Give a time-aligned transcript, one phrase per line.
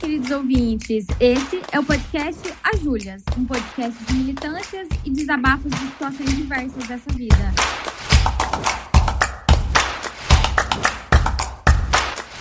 [0.00, 1.06] queridos ouvintes.
[1.20, 6.88] Esse é o podcast A Júlias, um podcast de militâncias e desabafos de situações diversas
[6.88, 7.36] dessa vida.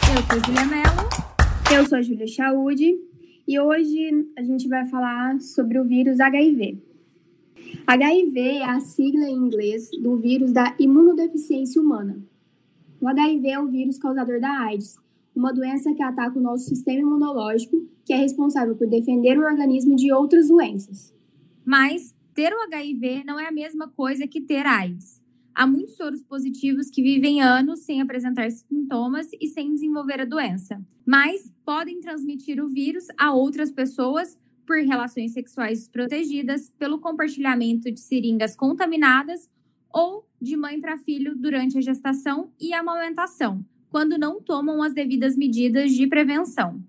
[0.07, 1.09] Eu sou Julia Mello.
[1.75, 2.97] Eu sou a Júlia Chaude
[3.45, 6.81] e hoje a gente vai falar sobre o vírus HIV.
[7.85, 12.23] HIV é a sigla em inglês do vírus da imunodeficiência humana.
[13.01, 14.97] O HIV é o vírus causador da AIDS,
[15.35, 19.95] uma doença que ataca o nosso sistema imunológico, que é responsável por defender o organismo
[19.95, 21.13] de outras doenças.
[21.63, 25.21] Mas ter o HIV não é a mesma coisa que ter AIDS.
[25.53, 30.81] Há muitos soros positivos que vivem anos sem apresentar sintomas e sem desenvolver a doença,
[31.05, 37.99] mas podem transmitir o vírus a outras pessoas por relações sexuais desprotegidas, pelo compartilhamento de
[37.99, 39.49] seringas contaminadas
[39.91, 44.93] ou de mãe para filho durante a gestação e a amamentação, quando não tomam as
[44.93, 46.81] devidas medidas de prevenção.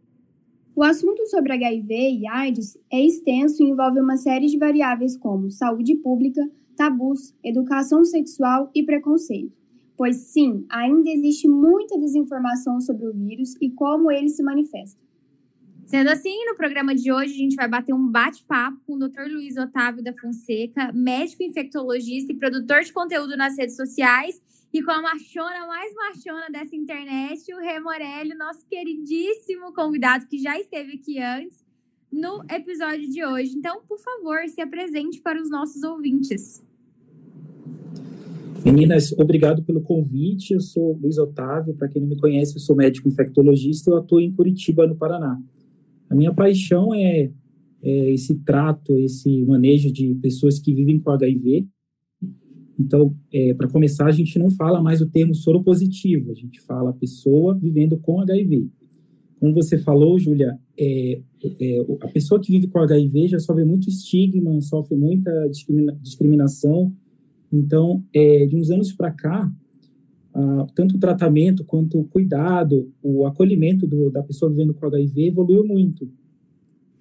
[0.74, 5.50] O assunto sobre HIV e AIDS é extenso e envolve uma série de variáveis como
[5.50, 9.52] saúde pública, tabus, educação sexual e preconceito.
[9.96, 14.98] Pois sim, ainda existe muita desinformação sobre o vírus e como ele se manifesta.
[15.84, 19.26] Sendo assim, no programa de hoje a gente vai bater um bate-papo com o Dr.
[19.28, 24.40] Luiz Otávio da Fonseca, médico infectologista e produtor de conteúdo nas redes sociais,
[24.72, 30.38] e com a machona mais machona dessa internet, o Rê Morelli, nosso queridíssimo convidado que
[30.38, 31.64] já esteve aqui antes
[32.12, 33.54] no episódio de hoje.
[33.56, 36.64] Então, por favor, se apresente para os nossos ouvintes.
[38.64, 40.52] Meninas, obrigado pelo convite.
[40.52, 41.74] Eu sou Luiz Otávio.
[41.74, 43.90] Para quem não me conhece, eu sou médico infectologista.
[43.90, 45.40] Eu atuo em Curitiba, no Paraná.
[46.08, 47.30] A minha paixão é,
[47.82, 51.66] é esse trato, esse manejo de pessoas que vivem com HIV.
[52.80, 56.94] Então, é, para começar, a gente não fala mais o termo soropositivo, a gente fala
[56.94, 58.70] pessoa vivendo com HIV.
[59.38, 63.86] Como você falou, Júlia, é, é, a pessoa que vive com HIV já sofre muito
[63.86, 66.90] estigma, sofre muita discrimina discriminação.
[67.52, 69.52] Então, é, de uns anos para cá,
[70.32, 75.26] ah, tanto o tratamento quanto o cuidado, o acolhimento do, da pessoa vivendo com HIV
[75.26, 76.08] evoluiu muito.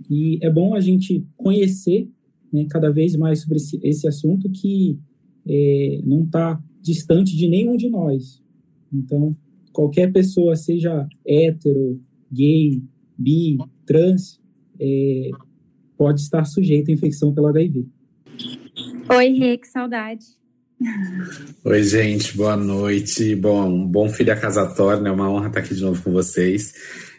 [0.10, 2.10] E é bom a gente conhecer
[2.52, 5.00] né, cada vez mais sobre esse, esse assunto que
[5.50, 8.42] é, não está distante de nenhum de nós.
[8.94, 9.36] Então,
[9.74, 12.00] qualquer pessoa, seja hétero,
[12.32, 12.84] gay,
[13.18, 14.40] bi, trans,
[14.80, 15.32] é,
[15.98, 17.88] pode estar sujeita à infecção pelo HIV.
[19.10, 20.26] Oi, Rê, que saudade.
[21.64, 23.36] Oi, gente, boa noite.
[23.36, 26.74] Bom, bom filho a casa torna, é uma honra estar aqui de novo com vocês.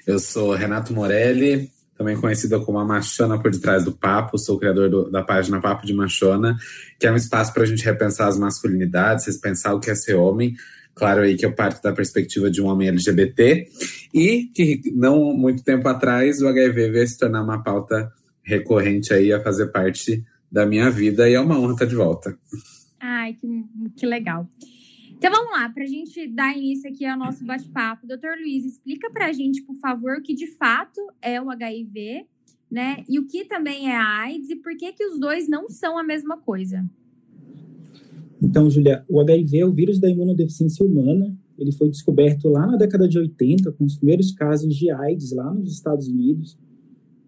[0.07, 1.71] Eu sou Renato Morelli,
[2.01, 5.61] também conhecido como a Machona por detrás do Papo, sou o criador do, da página
[5.61, 6.57] Papo de Machona,
[6.99, 10.15] que é um espaço para a gente repensar as masculinidades, pensar o que é ser
[10.15, 10.57] homem.
[10.95, 13.69] Claro aí que eu parto da perspectiva de um homem LGBT
[14.15, 18.11] e que não muito tempo atrás o HIV veio se tornar uma pauta
[18.43, 22.35] recorrente aí a fazer parte da minha vida e é uma honra estar de volta.
[22.99, 24.49] Ai, que, que legal.
[25.21, 28.07] Então vamos lá, para a gente dar início aqui ao nosso bate-papo.
[28.07, 32.25] Doutor Luiz, explica para a gente, por favor, o que de fato é o HIV,
[32.71, 33.05] né?
[33.07, 35.99] E o que também é a AIDS e por que, que os dois não são
[35.99, 36.89] a mesma coisa.
[38.41, 41.37] Então, Julia, o HIV é o vírus da imunodeficiência humana.
[41.59, 45.53] Ele foi descoberto lá na década de 80, com os primeiros casos de AIDS lá
[45.53, 46.57] nos Estados Unidos.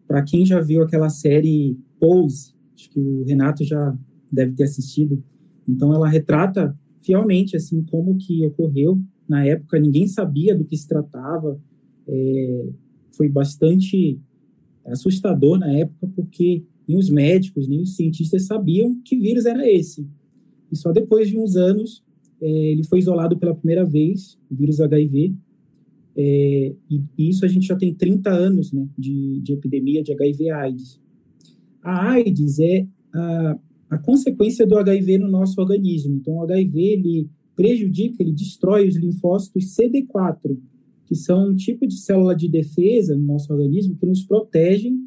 [0.08, 3.94] Para quem já viu aquela série Pose, acho que o Renato já
[4.32, 5.22] deve ter assistido,
[5.68, 9.78] então, ela retrata fielmente assim como que ocorreu na época.
[9.78, 11.60] Ninguém sabia do que se tratava.
[12.08, 12.68] É,
[13.12, 14.18] foi bastante
[14.86, 20.06] assustador na época porque nem os médicos nem os cientistas sabiam que vírus era esse.
[20.70, 22.02] E só depois de uns anos
[22.40, 25.34] é, ele foi isolado pela primeira vez, o vírus HIV.
[26.14, 30.12] É, e, e, isso a gente já tem 30 anos né, de, de epidemia de
[30.12, 31.00] HIV/AIDS.
[31.82, 33.58] A AIDS é a,
[33.92, 36.16] a consequência do HIV no nosso organismo.
[36.16, 40.56] Então, o HIV ele prejudica, ele destrói os linfócitos CD4,
[41.04, 44.98] que são um tipo de célula de defesa no nosso organismo que nos protegem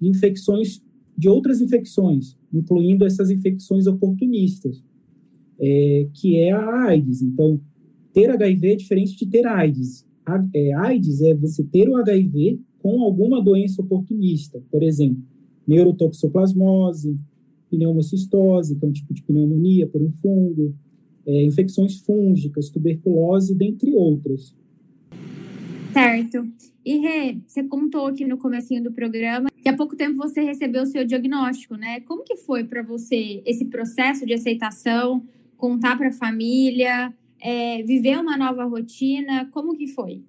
[0.00, 0.80] de infecções,
[1.16, 4.84] de outras infecções, incluindo essas infecções oportunistas,
[5.58, 7.22] é, que é a AIDS.
[7.22, 7.60] Então,
[8.12, 10.06] ter HIV é diferente de ter AIDS.
[10.24, 15.24] A, é, AIDS é você ter o HIV com alguma doença oportunista, por exemplo,
[15.66, 17.18] neurotoxoplasmose,
[17.70, 20.74] pneumocistose, que é um tipo de pneumonia por um fungo,
[21.26, 24.54] é, infecções fúngicas, tuberculose, dentre outras.
[25.92, 26.46] Certo.
[26.84, 30.84] E Rê, você contou aqui no comecinho do programa que há pouco tempo você recebeu
[30.84, 32.00] o seu diagnóstico, né?
[32.00, 35.22] Como que foi para você esse processo de aceitação,
[35.56, 39.46] contar para a família, é, viver uma nova rotina?
[39.50, 40.22] Como que foi?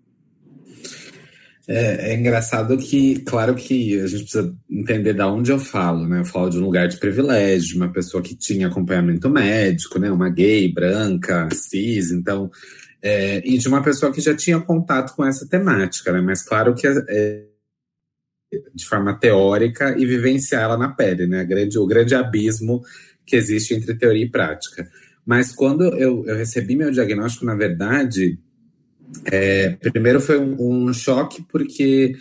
[1.71, 6.21] É, é, engraçado que, claro que a gente precisa entender de onde eu falo, né?
[6.21, 10.11] Eu falo de um lugar de privilégio, de uma pessoa que tinha acompanhamento médico, né?
[10.11, 12.49] Uma gay, branca, cis, então.
[13.03, 16.19] É, e de uma pessoa que já tinha contato com essa temática, né?
[16.21, 17.45] Mas claro que é, é
[18.73, 21.45] de forma teórica e vivenciar ela na pele, né?
[21.45, 22.81] Grande, o grande abismo
[23.23, 24.89] que existe entre teoria e prática.
[25.23, 28.39] Mas quando eu, eu recebi meu diagnóstico, na verdade,
[29.25, 32.15] é, primeiro foi um, choque, porque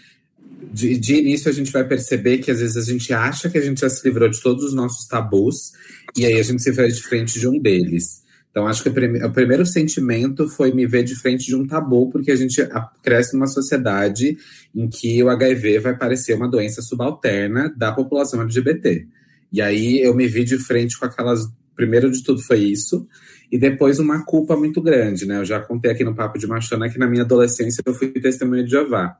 [0.72, 3.60] de, de, início a gente vai perceber que às vezes a gente acha que a
[3.60, 5.72] gente já se livrou de todos os nossos tabus,
[6.16, 8.22] e aí a gente se vê de frente de um deles.
[8.50, 12.10] Então, acho que o, o primeiro sentimento foi me ver de frente de um tabu,
[12.10, 12.66] porque a gente
[13.02, 14.36] cresce numa sociedade
[14.74, 19.06] em que o HIV vai parecer uma doença subalterna da população LGBT.
[19.52, 21.46] E aí eu me vi de frente com aquelas.
[21.76, 23.06] Primeiro de tudo foi isso
[23.50, 25.38] e depois uma culpa muito grande, né?
[25.38, 28.64] Eu já contei aqui no Papo de Machona que na minha adolescência eu fui testemunha
[28.64, 29.16] de Jeová.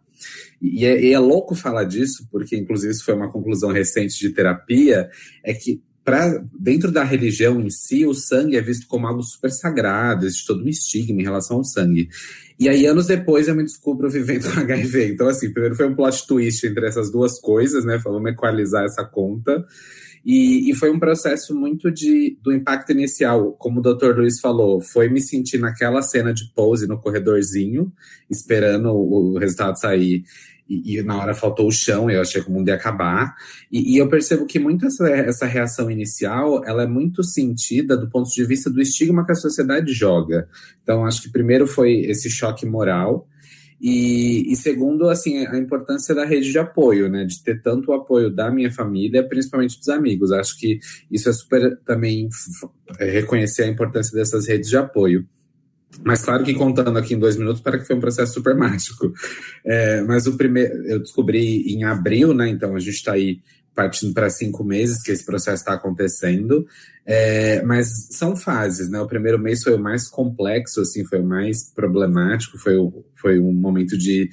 [0.61, 4.31] E é, e é louco falar disso, porque inclusive isso foi uma conclusão recente de
[4.31, 5.09] terapia,
[5.45, 9.51] é que Pra, dentro da religião em si, o sangue é visto como algo super
[9.51, 12.09] sagrado, existe todo um estigma em relação ao sangue.
[12.59, 15.13] E aí, anos depois, eu me descubro vivendo com HIV.
[15.13, 18.01] Então, assim, primeiro foi um plot twist entre essas duas coisas, né?
[18.03, 19.63] Vamos equalizar essa conta.
[20.25, 24.17] E, e, foi um processo muito de, do impacto inicial, como o Dr.
[24.17, 27.93] Luiz falou, foi me sentir naquela cena de pose no corredorzinho,
[28.31, 30.25] esperando o, o resultado sair.
[30.69, 33.35] E, e, na hora faltou o chão, eu achei que o mundo ia acabar.
[33.73, 38.09] E, e eu percebo que muito essa, essa, reação inicial, ela é muito sentida do
[38.09, 40.47] ponto de vista do estigma que a sociedade joga.
[40.83, 43.27] Então, acho que primeiro foi esse choque moral,
[43.81, 47.25] e, e, segundo, assim, a importância da rede de apoio, né?
[47.25, 50.33] De ter tanto o apoio da minha família, principalmente dos amigos.
[50.33, 50.81] Acho que
[51.11, 52.29] isso é super também
[52.99, 55.25] é, reconhecer a importância dessas redes de apoio.
[56.05, 59.13] Mas claro que contando aqui em dois minutos, para que foi um processo super mágico.
[59.65, 62.49] É, mas o primeiro, eu descobri em abril, né?
[62.49, 63.41] Então a gente está aí
[63.79, 66.67] partindo para cinco meses que esse processo está acontecendo,
[67.07, 69.01] é, mas são fases, né?
[69.01, 72.75] O primeiro mês foi o mais complexo, assim, foi o mais problemático, foi,
[73.15, 74.31] foi um momento de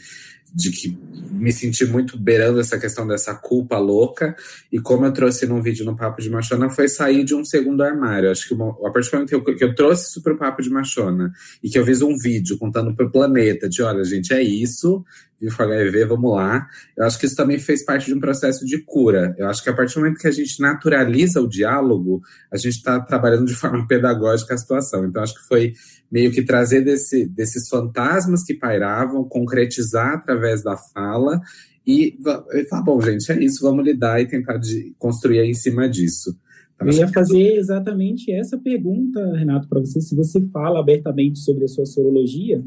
[0.55, 0.97] de que
[1.31, 4.37] me senti muito beirando essa questão dessa culpa louca.
[4.71, 7.83] E como eu trouxe num vídeo no Papo de Machona, foi sair de um segundo
[7.83, 8.31] armário.
[8.31, 10.37] Acho que uma, a partir do momento que eu, que eu trouxe isso para o
[10.37, 14.05] Papo de Machona e que eu fiz um vídeo contando para o planeta de: olha,
[14.05, 15.03] gente, é isso,
[15.39, 16.67] viu HIV, vamos lá.
[16.97, 19.35] Eu acho que isso também fez parte de um processo de cura.
[19.37, 22.21] Eu acho que a partir do momento que a gente naturaliza o diálogo,
[22.51, 25.05] a gente está trabalhando de forma pedagógica a situação.
[25.05, 25.73] Então, acho que foi
[26.11, 31.41] meio que trazer desse, desses fantasmas que pairavam, concretizar através da fala
[31.85, 32.17] e,
[32.53, 36.35] e falar, bom, gente, é isso, vamos lidar e tentar de, construir em cima disso.
[36.75, 41.65] Então, Eu ia fazer exatamente essa pergunta, Renato, para você, se você fala abertamente sobre
[41.65, 42.63] a sua sorologia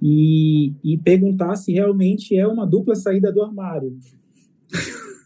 [0.00, 3.96] e, e perguntar se realmente é uma dupla saída do armário.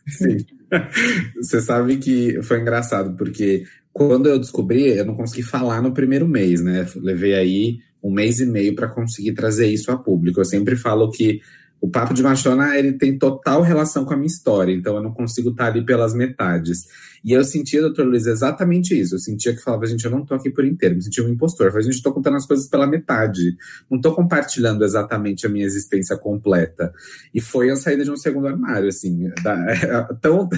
[0.07, 0.39] Sim.
[1.37, 6.29] Você sabe que foi engraçado, porque quando eu descobri, eu não consegui falar no primeiro
[6.29, 6.87] mês, né?
[6.97, 10.41] Levei aí um mês e meio para conseguir trazer isso a público.
[10.41, 11.41] Eu sempre falo que
[11.81, 15.13] o Papo de Machona ele tem total relação com a minha história, então eu não
[15.13, 16.87] consigo estar ali pelas metades.
[17.25, 19.15] E eu sentia, doutor Luiz, exatamente isso.
[19.15, 21.67] Eu sentia que falava, gente, eu não tô aqui por inteiro, me sentia um impostor.
[21.67, 23.57] Eu falei, gente, tô contando as coisas pela metade.
[23.91, 26.93] Não tô compartilhando exatamente a minha existência completa.
[27.35, 30.49] E foi a saída de um segundo armário, assim, da, tão,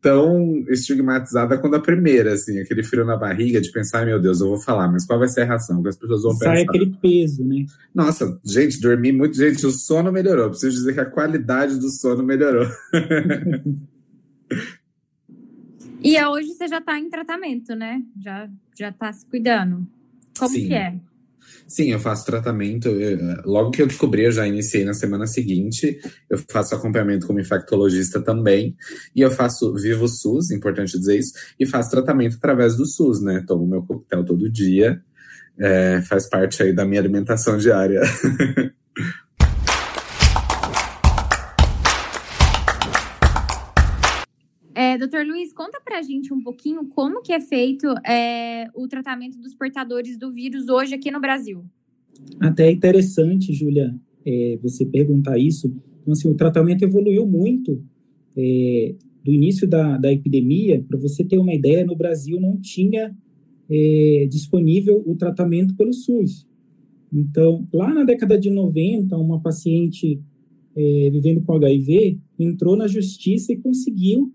[0.00, 4.48] tão estigmatizada quanto a primeira, assim, aquele frio na barriga de pensar, meu Deus, eu
[4.48, 5.82] vou falar, mas qual vai ser a reação?
[5.82, 6.70] Que as pessoas vão Sai pensar.
[6.70, 7.66] aquele peso, né?
[7.94, 10.50] Nossa, gente, dormi muito, gente, o sono melhorou.
[10.50, 12.66] Preciso dizer que a qualidade do sono melhorou.
[16.02, 18.02] E hoje você já está em tratamento, né?
[18.18, 19.86] Já já está se cuidando.
[20.38, 20.68] Como Sim.
[20.68, 20.98] que é?
[21.66, 22.90] Sim, eu faço tratamento.
[23.44, 26.00] logo que eu descobri, eu já iniciei na semana seguinte.
[26.28, 28.76] Eu faço acompanhamento como infectologista também.
[29.14, 33.44] E eu faço vivo SUS, importante dizer isso, e faço tratamento através do SUS, né?
[33.46, 35.00] Tomo meu coquetel todo dia.
[35.58, 38.00] É, faz parte aí da minha alimentação diária.
[44.80, 49.38] É, doutor Luiz, conta pra gente um pouquinho como que é feito é, o tratamento
[49.38, 51.62] dos portadores do vírus hoje aqui no Brasil.
[52.40, 53.94] Até é interessante, Júlia,
[54.24, 55.66] é, você perguntar isso.
[56.00, 57.84] Então, assim, o tratamento evoluiu muito
[58.34, 60.82] é, do início da, da epidemia.
[60.88, 63.14] Para você ter uma ideia, no Brasil não tinha
[63.68, 66.48] é, disponível o tratamento pelo SUS.
[67.12, 70.18] Então, lá na década de 90, uma paciente
[70.74, 74.32] é, vivendo com HIV entrou na justiça e conseguiu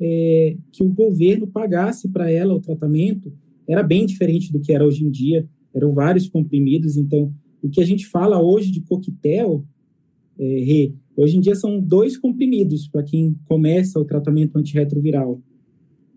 [0.00, 3.32] é, que o governo pagasse para ela o tratamento
[3.66, 5.46] era bem diferente do que era hoje em dia.
[5.74, 6.96] Eram vários comprimidos.
[6.96, 9.64] Então, o que a gente fala hoje de coquetel
[10.38, 15.42] é, Hoje em dia são dois comprimidos para quem começa o tratamento antirretroviral.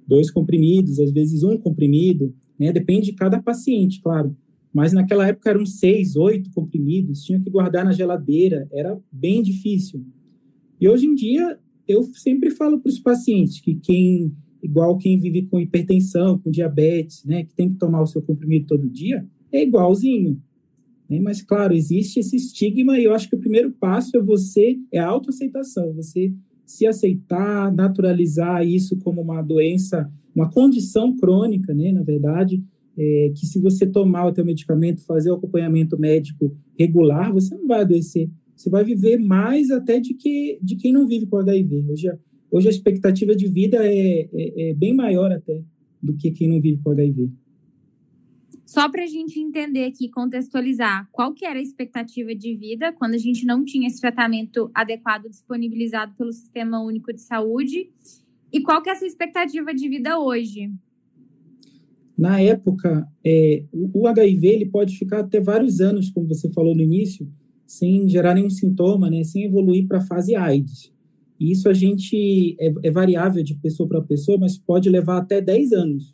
[0.06, 2.72] Dois comprimidos, às vezes um comprimido, né?
[2.72, 4.38] Depende de cada paciente, claro.
[4.72, 10.06] Mas naquela época eram seis, oito comprimidos, tinha que guardar na geladeira, era bem difícil.
[10.80, 11.58] E hoje em dia,
[11.88, 17.24] eu sempre falo para os pacientes que quem, igual quem vive com hipertensão, com diabetes,
[17.26, 20.42] né, que tem que tomar o seu comprimido todo dia, é igualzinho.
[21.10, 21.20] Né?
[21.20, 25.00] Mas, claro, existe esse estigma e eu acho que o primeiro passo é você, é
[25.00, 26.34] a autoaceitação, você
[26.66, 32.64] se aceitar, naturalizar isso como uma doença, uma condição crônica, né, na verdade,
[32.98, 37.68] é, que se você tomar o teu medicamento, fazer o acompanhamento médico regular, você não
[37.68, 38.30] vai adoecer.
[38.62, 41.84] Você vai viver mais até de, que, de quem não vive com HIV.
[41.90, 42.18] Hoje, a,
[42.52, 45.64] hoje a expectativa de vida é, é, é bem maior até
[46.02, 47.32] do que quem não vive com HIV.
[48.64, 53.16] Só para a gente entender aqui, contextualizar, qual que era a expectativa de vida quando
[53.16, 57.90] a gente não tinha esse tratamento adequado disponibilizado pelo Sistema Único de Saúde
[58.54, 60.72] e qual que é essa expectativa de vida hoje?
[62.16, 66.82] Na época, é, o, HIV ele pode ficar até vários anos, como você falou no
[66.82, 67.28] início,
[67.72, 70.92] sem gerar nenhum sintoma, né, sem evoluir para a fase AIDS.
[71.40, 75.40] E isso a gente é, é variável de pessoa para pessoa, mas pode levar até
[75.40, 76.14] 10 anos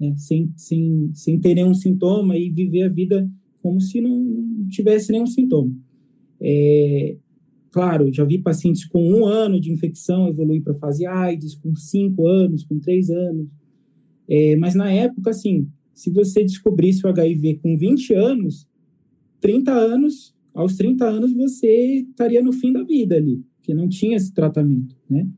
[0.00, 3.30] né, sem, sem, sem ter nenhum sintoma e viver a vida
[3.62, 5.72] como se não tivesse nenhum sintoma.
[6.40, 7.16] É,
[7.70, 12.26] claro, já vi pacientes com um ano de infecção evoluir para fase AIDS, com cinco
[12.26, 13.48] anos, com três anos.
[14.28, 18.66] É, mas na época, assim, se você descobrisse o HIV com 20 anos,
[19.40, 24.16] 30 anos, aos 30 anos você estaria no fim da vida ali, que não tinha
[24.16, 25.28] esse tratamento, né?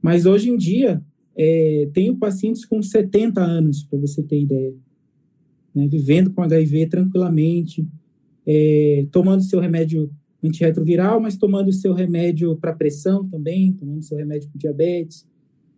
[0.00, 1.02] Mas hoje em dia,
[1.36, 4.74] é, tenho pacientes com 70 anos, para você ter ideia,
[5.74, 7.86] né, vivendo com HIV tranquilamente,
[8.46, 10.10] é, tomando seu remédio
[10.42, 15.26] antirretroviral, mas tomando seu remédio para pressão também, tomando seu remédio para diabetes,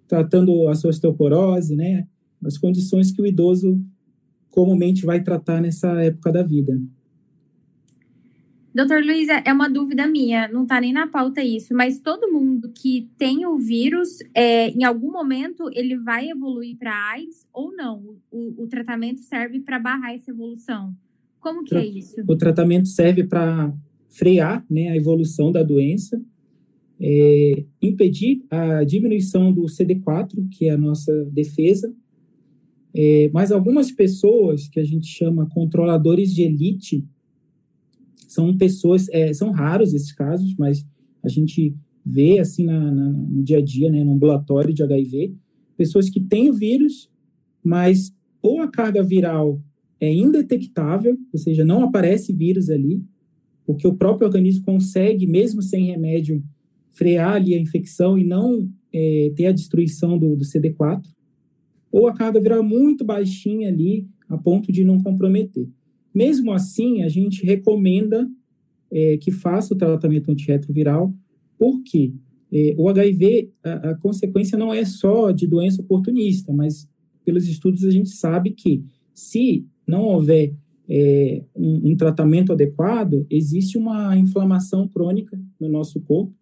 [0.06, 2.06] tratando a sua osteoporose, né,
[2.44, 3.80] as condições que o idoso
[4.50, 6.80] comumente vai tratar nessa época da vida.
[8.72, 12.70] Doutor Luiz, é uma dúvida minha, não está nem na pauta isso, mas todo mundo
[12.72, 18.16] que tem o vírus, é, em algum momento ele vai evoluir para AIDS ou não?
[18.30, 20.94] O, o tratamento serve para barrar essa evolução?
[21.40, 22.22] Como que é isso?
[22.28, 23.74] O tratamento serve para
[24.08, 26.22] frear né, a evolução da doença,
[27.00, 31.92] é, impedir a diminuição do CD4, que é a nossa defesa,
[32.94, 37.04] é, mas algumas pessoas que a gente chama controladores de elite,
[38.30, 40.87] são pessoas, é, são raros esses casos, mas
[41.20, 41.75] a gente
[42.06, 45.34] vê assim na, na, no dia a dia, né, no ambulatório de HIV,
[45.76, 47.10] pessoas que têm o vírus,
[47.62, 49.60] mas ou a carga viral
[49.99, 53.02] é indetectável, ou seja, não aparece vírus ali,
[53.66, 56.40] porque o próprio organismo consegue, mesmo sem remédio,
[56.90, 61.02] frear ali a infecção e não é, ter a destruição do, do CD4,
[61.90, 65.68] ou a carga viral é muito baixinha ali, a ponto de não comprometer.
[66.14, 68.29] Mesmo assim, a gente recomenda
[68.90, 71.14] é, que faça o tratamento antirretroviral,
[71.59, 72.12] porque
[72.52, 76.88] é, o HIV, a, a, consequência não é só de doença oportunista, mas
[77.25, 78.83] pelos estudos a gente sabe que
[79.14, 80.55] se não houver
[80.88, 86.35] é, um, um, tratamento adequado, existe uma inflamação crônica no nosso corpo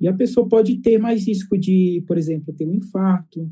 [0.00, 3.50] e a pessoa pode ter mais risco de, por exemplo, ter um infarto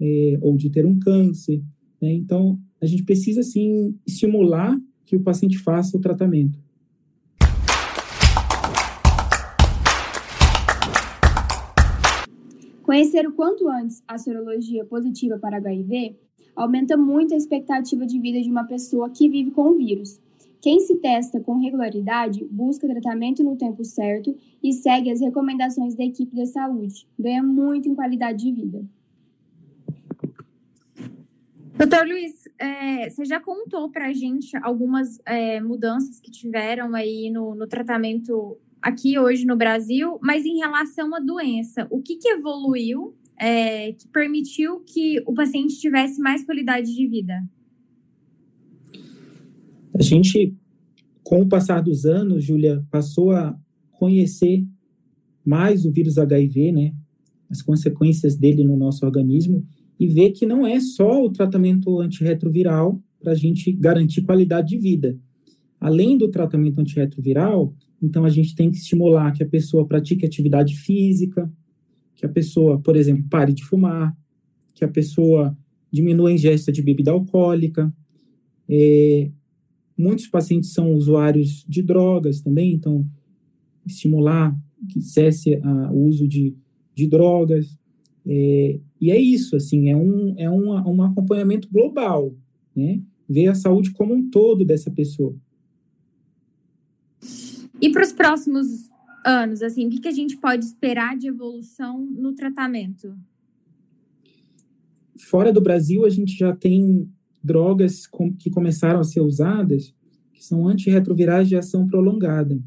[0.00, 1.62] é, ou de ter um câncer.
[2.02, 2.12] Né?
[2.14, 6.58] Então, a gente precisa, sim, estimular que o paciente faça o tratamento.
[12.82, 16.16] Conhecer o quanto antes a sorologia positiva para HIV
[16.54, 20.20] aumenta muito a expectativa de vida de uma pessoa que vive com o vírus.
[20.60, 26.04] Quem se testa com regularidade busca tratamento no tempo certo e segue as recomendações da
[26.04, 27.06] equipe da saúde.
[27.18, 28.84] Ganha muito em qualidade de vida.
[31.76, 37.30] Doutor Luiz, é, você já contou para a gente algumas é, mudanças que tiveram aí
[37.30, 42.28] no, no, tratamento aqui hoje no Brasil, mas em relação à doença, o que, que
[42.28, 47.42] evoluiu é, que permitiu que o paciente tivesse mais qualidade de vida?
[49.98, 50.56] A gente,
[51.24, 53.58] com o passar dos anos, Júlia, passou a
[53.90, 54.64] conhecer
[55.44, 56.94] mais o vírus HIV, né?
[57.50, 59.66] As consequências dele no nosso organismo
[59.98, 64.78] e ver que não é só o tratamento antirretroviral para a gente garantir qualidade de
[64.78, 65.18] vida.
[65.80, 70.76] Além do tratamento antirretroviral, então a gente tem que estimular que a pessoa pratique atividade
[70.76, 71.50] física,
[72.14, 74.16] que a pessoa, por exemplo, pare de fumar,
[74.74, 75.56] que a pessoa
[75.90, 77.92] diminua a ingesta de bebida alcoólica.
[78.68, 79.30] É,
[79.96, 83.06] muitos pacientes são usuários de drogas também, então
[83.86, 84.56] estimular
[84.90, 86.56] que cesse a, o uso de,
[86.94, 87.78] de drogas.
[88.26, 92.34] É, e é isso, assim, é um, é um, um acompanhamento global,
[92.74, 93.02] né?
[93.28, 95.36] Ver a saúde como um todo dessa pessoa.
[97.82, 98.88] E para os próximos
[99.22, 103.14] anos, assim, o que, que a gente pode esperar de evolução no tratamento?
[105.18, 107.06] Fora do Brasil, a gente já tem
[107.42, 108.06] drogas
[108.38, 109.94] que começaram a ser usadas,
[110.32, 112.58] que são antirretrovirais de ação prolongada,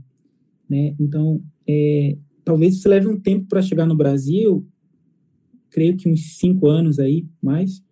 [0.69, 0.93] né?
[0.99, 2.15] Então, é,
[2.45, 4.67] talvez isso leve um tempo para chegar no Brasil,
[5.77, 7.83] creio que uns cinco anos aí, mais.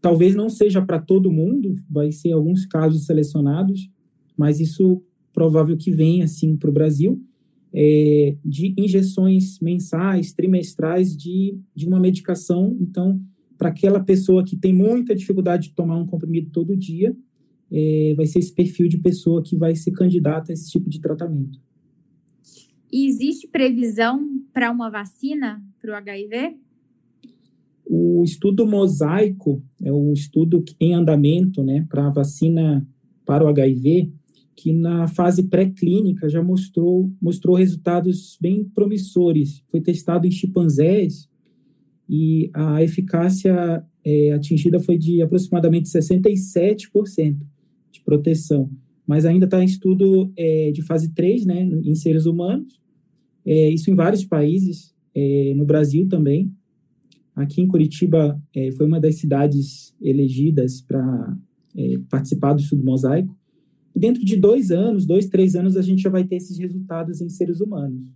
[0.00, 3.90] Talvez não seja para todo mundo, vai ser alguns casos selecionados,
[4.36, 7.20] mas isso provável que venha, assim, para o Brasil,
[7.74, 12.76] é, de injeções mensais, trimestrais de, de uma medicação.
[12.80, 13.20] Então,
[13.56, 17.16] para aquela pessoa que tem muita dificuldade de tomar um comprimido todo dia,
[17.68, 21.00] é, vai ser esse perfil de pessoa que vai ser candidata a esse tipo de
[21.00, 21.58] tratamento.
[22.92, 26.67] E existe previsão para uma vacina para o HIV?
[27.90, 32.86] O estudo mosaico é um estudo em andamento né, para a vacina
[33.24, 34.12] para o HIV,
[34.54, 39.62] que na fase pré-clínica já mostrou, mostrou resultados bem promissores.
[39.68, 41.28] Foi testado em chimpanzés
[42.08, 47.36] e a eficácia é, atingida foi de aproximadamente 67%
[47.90, 48.70] de proteção.
[49.06, 52.78] Mas ainda está em estudo é, de fase 3, né, em seres humanos,
[53.46, 56.52] é, isso em vários países, é, no Brasil também.
[57.38, 61.36] Aqui em Curitiba é, foi uma das cidades elegidas para
[61.76, 63.32] é, participar do estudo mosaico.
[63.94, 67.20] E dentro de dois anos, dois, três anos, a gente já vai ter esses resultados
[67.20, 68.12] em seres humanos.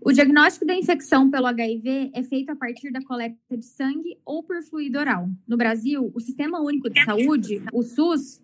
[0.00, 4.42] O diagnóstico da infecção pelo HIV é feito a partir da coleta de sangue ou
[4.42, 5.28] por fluido oral.
[5.46, 8.41] No Brasil, o Sistema Único de Saúde, o SUS,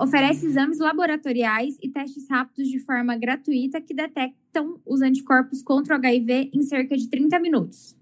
[0.00, 5.96] oferece exames laboratoriais e testes rápidos de forma gratuita que detectam os anticorpos contra o
[5.98, 7.96] HIV em cerca de 30 minutos.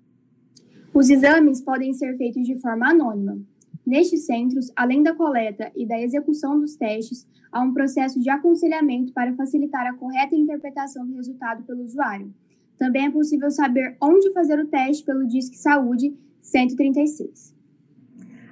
[0.92, 3.38] Os exames podem ser feitos de forma anônima.
[3.86, 9.12] Nestes centros, além da coleta e da execução dos testes, há um processo de aconselhamento
[9.12, 12.32] para facilitar a correta interpretação do resultado pelo usuário.
[12.78, 17.53] Também é possível saber onde fazer o teste pelo Disque Saúde 136.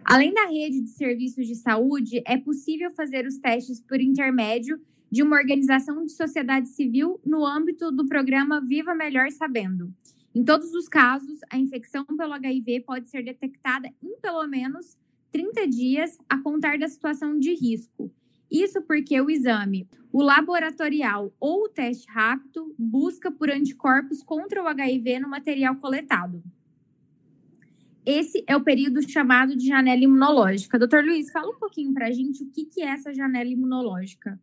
[0.04, 5.22] Além da rede de serviços de saúde, é possível fazer os testes por intermédio de
[5.22, 9.92] uma organização de sociedade civil no âmbito do programa Viva Melhor Sabendo.
[10.34, 14.96] Em todos os casos, a infecção pelo HIV pode ser detectada em pelo menos
[15.30, 18.10] 30 dias a contar da situação de risco.
[18.50, 24.66] Isso porque o exame, o laboratorial ou o teste rápido busca por anticorpos contra o
[24.66, 26.42] HIV no material coletado.
[28.04, 30.78] Esse é o período chamado de janela imunológica.
[30.78, 34.38] Doutor Luiz, fala um pouquinho para a gente o que, que é essa janela imunológica.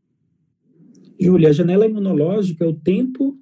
[1.20, 3.38] Júlia, a janela imunológica é o tempo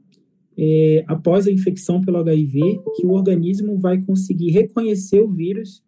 [0.58, 2.60] é, após a infecção pelo HIV,
[2.96, 5.84] que o organismo vai conseguir reconhecer o vírus,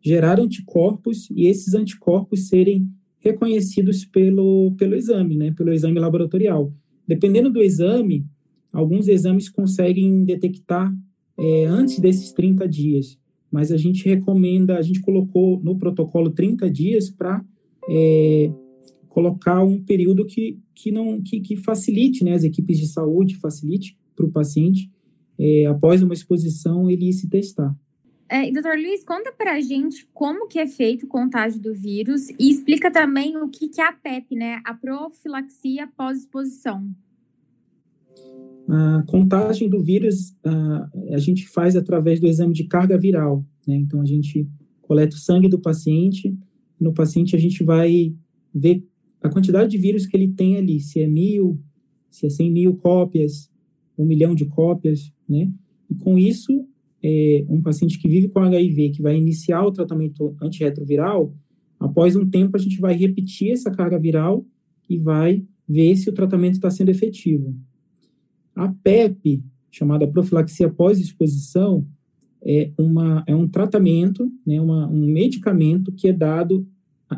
[0.00, 6.72] gerar anticorpos e esses anticorpos serem reconhecidos pelo, pelo exame, né, pelo exame laboratorial.
[7.08, 8.24] Dependendo do exame,
[8.72, 10.94] alguns exames conseguem detectar
[11.36, 13.18] é, antes desses 30 dias,
[13.54, 17.40] mas a gente recomenda, a gente colocou no protocolo 30 dias para
[17.88, 18.50] é,
[19.08, 23.96] colocar um período que, que não que, que facilite, né, as equipes de saúde facilite
[24.16, 24.90] para o paciente,
[25.38, 27.72] é, após uma exposição, ele se testar.
[28.28, 32.30] É, doutor Luiz, conta para a gente como que é feito o contágio do vírus
[32.30, 34.60] e explica também o que, que é a PEP, né?
[34.64, 36.90] A profilaxia pós-exposição.
[38.68, 43.76] A contagem do vírus a, gente faz através do exame de carga viral, né?
[43.76, 44.48] Então, a gente
[44.80, 46.36] coleta o sangue do paciente,
[46.80, 48.14] no paciente a gente vai
[48.54, 48.84] ver
[49.22, 51.60] a quantidade de vírus que ele tem ali, se é mil,
[52.10, 53.50] se é cem mil cópias,
[53.98, 55.50] um milhão de cópias, né?
[55.90, 56.66] E com isso,
[57.02, 61.34] é, um paciente que vive com HIV, que vai iniciar o tratamento antirretroviral,
[61.78, 64.44] após um tempo a gente vai repetir essa carga viral
[64.88, 67.54] e vai ver se o tratamento está sendo efetivo.
[68.54, 71.86] A PEP, chamada profilaxia pós-exposição,
[72.42, 76.66] é, uma, é um tratamento, né, uma, um medicamento que é dado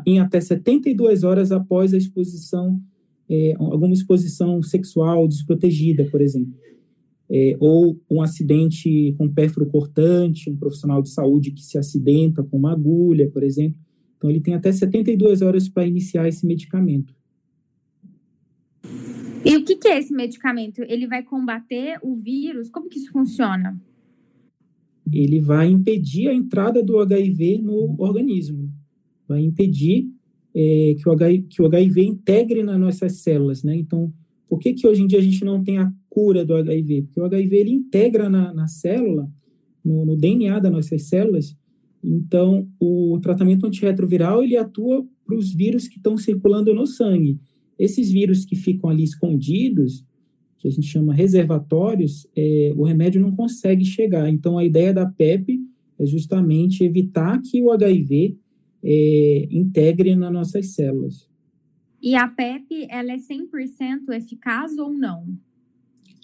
[0.05, 2.81] em até 72 horas após a exposição
[3.29, 6.53] é, alguma exposição sexual desprotegida, por exemplo.
[7.29, 12.57] É, ou um acidente com pérfuro cortante, um profissional de saúde que se acidenta com
[12.57, 13.77] uma agulha, por exemplo.
[14.15, 17.13] Então, ele tem até 72 horas para iniciar esse medicamento.
[19.45, 20.81] E o que, que é esse medicamento?
[20.87, 22.69] Ele vai combater o vírus?
[22.69, 23.79] Como que isso funciona?
[25.11, 28.69] Ele vai impedir a entrada do HIV no organismo.
[29.27, 30.09] Vai impedir
[30.55, 33.75] é, que, o HIV, que o HIV integre nas nossas células, né?
[33.75, 34.11] Então,
[34.47, 37.03] por que, que hoje em dia a gente não tem a cura do HIV?
[37.03, 39.29] Porque o HIV ele integra na, na célula,
[39.83, 41.55] no, no, DNA das nossas células.
[42.03, 47.37] Então, o tratamento antirretroviral ele atua para os vírus que estão circulando no sangue.
[47.77, 50.05] Esses vírus que ficam ali escondidos,
[50.57, 54.29] que a gente chama reservatórios, é, o remédio não consegue chegar.
[54.29, 55.59] Então, a ideia da PEP
[55.99, 58.37] é justamente evitar que o HIV
[58.83, 61.27] é, integre nas nossas células.
[62.01, 65.25] E a PEP, ela é 100% eficaz ou não?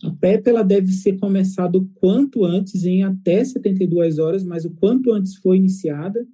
[0.03, 4.71] A PEP ela deve ser começada o quanto antes, em até 72 horas, mas o
[4.71, 6.27] quanto antes for iniciada,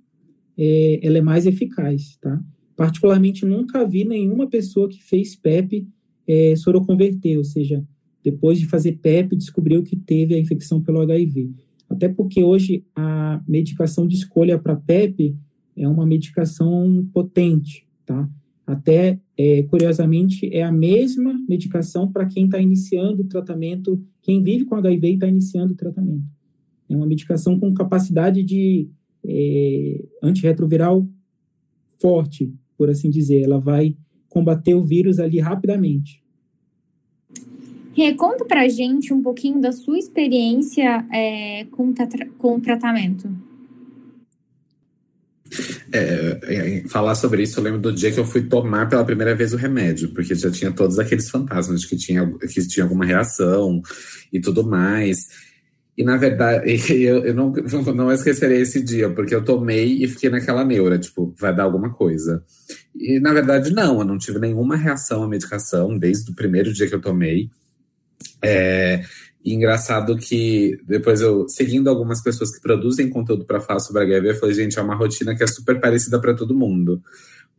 [0.57, 2.41] é, ela é mais eficaz, tá?
[2.79, 5.85] Particularmente, nunca vi nenhuma pessoa que fez PEP
[6.25, 7.85] é, soroconverter, ou seja,
[8.23, 11.51] depois de fazer PEP, descobriu que teve a infecção pelo HIV.
[11.89, 15.35] Até porque hoje a medicação de escolha para PEP
[15.75, 18.29] é uma medicação potente, tá?
[18.65, 24.63] Até, é, curiosamente, é a mesma medicação para quem está iniciando o tratamento, quem vive
[24.63, 26.23] com HIV e está iniciando o tratamento.
[26.87, 28.87] É uma medicação com capacidade de
[29.25, 31.05] é, antirretroviral
[31.99, 33.41] forte, por assim dizer.
[33.41, 33.97] Ela vai
[34.29, 36.23] combater o vírus ali rapidamente.
[37.93, 41.93] Rê, conta pra gente um pouquinho da sua experiência é, com,
[42.37, 43.29] com o tratamento.
[45.91, 49.35] É, é, falar sobre isso, eu lembro do dia que eu fui tomar pela primeira
[49.35, 53.03] vez o remédio, porque já tinha todos aqueles fantasmas de que tinha, que tinha alguma
[53.03, 53.81] reação
[54.31, 55.48] e tudo mais.
[55.99, 56.65] E na verdade,
[57.03, 57.51] eu, eu não,
[57.93, 61.91] não esquecerei esse dia, porque eu tomei e fiquei naquela neura, tipo, vai dar alguma
[61.93, 62.41] coisa.
[62.95, 66.87] E na verdade, não, eu não tive nenhuma reação à medicação desde o primeiro dia
[66.87, 67.49] que eu tomei.
[68.41, 69.03] É,
[69.43, 74.29] e engraçado que depois eu, seguindo algumas pessoas que produzem conteúdo para falar sobre HIV,
[74.29, 77.01] eu falei, gente, é uma rotina que é super parecida para todo mundo.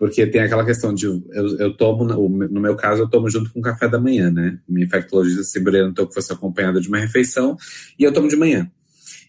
[0.01, 3.61] Porque tem aquela questão de eu, eu tomo, no meu caso, eu tomo junto com
[3.61, 4.59] o café da manhã, né?
[4.67, 7.55] Minha infectologista sempre orientou que fosse acompanhada de uma refeição,
[7.99, 8.67] e eu tomo de manhã.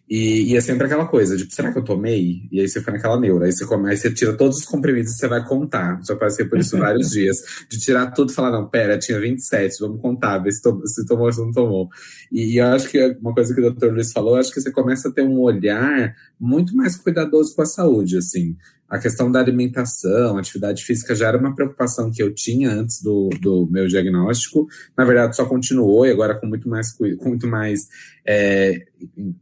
[0.09, 2.47] E, e, é sempre aquela coisa, tipo, será que eu tomei?
[2.49, 3.47] E aí você fica naquela neura.
[3.47, 6.01] Aí você, come, aí você tira todos os comprimidos e você vai contar.
[6.05, 7.37] Já passei por isso vários dias.
[7.69, 11.05] De tirar tudo e falar, não, pera, tinha 27, vamos contar, ver se, to, se
[11.05, 11.89] tomou ou se não tomou.
[12.31, 13.87] E, e, eu acho que uma coisa que o Dr.
[13.87, 17.65] Luiz falou, acho que você começa a ter um olhar muito mais cuidadoso com a
[17.65, 18.55] saúde, assim
[18.91, 23.29] a questão da alimentação, atividade física já era uma preocupação que eu tinha antes do,
[23.39, 24.67] do meu diagnóstico.
[24.97, 27.87] Na verdade, só continuou e agora com muito mais, com muito mais
[28.25, 28.83] é,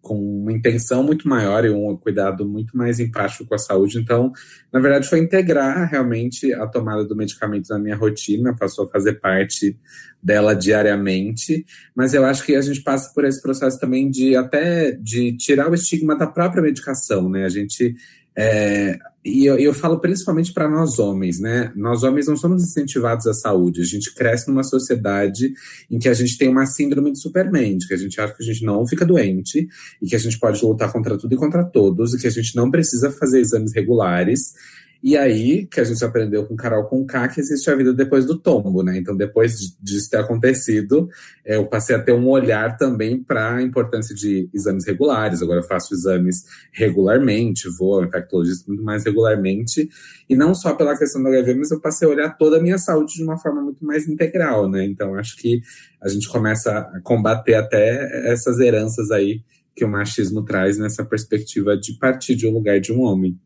[0.03, 3.97] com uma intenção muito maior e um cuidado muito mais empático com a saúde.
[3.97, 4.31] Então,
[4.71, 9.13] na verdade, foi integrar realmente a tomada do medicamento na minha rotina, passou a fazer
[9.13, 9.75] parte
[10.21, 11.65] dela diariamente.
[11.95, 15.71] Mas eu acho que a gente passa por esse processo também de até de tirar
[15.71, 17.45] o estigma da própria medicação, né?
[17.45, 17.95] A gente
[18.37, 21.73] é, e eu, eu, falo principalmente para nós homens, né?
[21.75, 23.81] Nós homens não somos incentivados à saúde.
[23.81, 25.53] A gente cresce numa sociedade
[25.91, 28.45] em que a gente tem uma síndrome de Superman, que a gente acha que a
[28.45, 29.67] gente não fica doente
[30.01, 32.55] e que a gente pode lutar contra tudo e contra todos e que a gente
[32.55, 34.53] não precisa fazer exames regulares
[35.01, 38.25] e aí, que a gente aprendeu com Carol com K, que existe a vida depois
[38.25, 38.97] do tombo, né?
[38.97, 41.09] Então, depois disso ter acontecido,
[41.45, 45.41] é, eu passei a ter um olhar também para a importância de exames regulares.
[45.41, 49.89] Agora eu faço exames regularmente, vou ao infectologista muito mais regularmente.
[50.29, 52.77] E não só pela questão do HIV, mas eu passei a olhar toda a minha
[52.77, 54.83] saúde de uma forma muito mais integral, né?
[54.83, 55.61] Então, acho que
[56.01, 59.41] a gente começa a combater até essas heranças aí
[59.73, 63.39] que o machismo traz nessa perspectiva de partir de um lugar de um homem.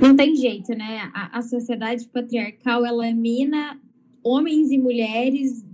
[0.00, 1.10] Não tem jeito, né?
[1.12, 3.78] A, a sociedade patriarcal, ela mina
[4.22, 5.64] homens e mulheres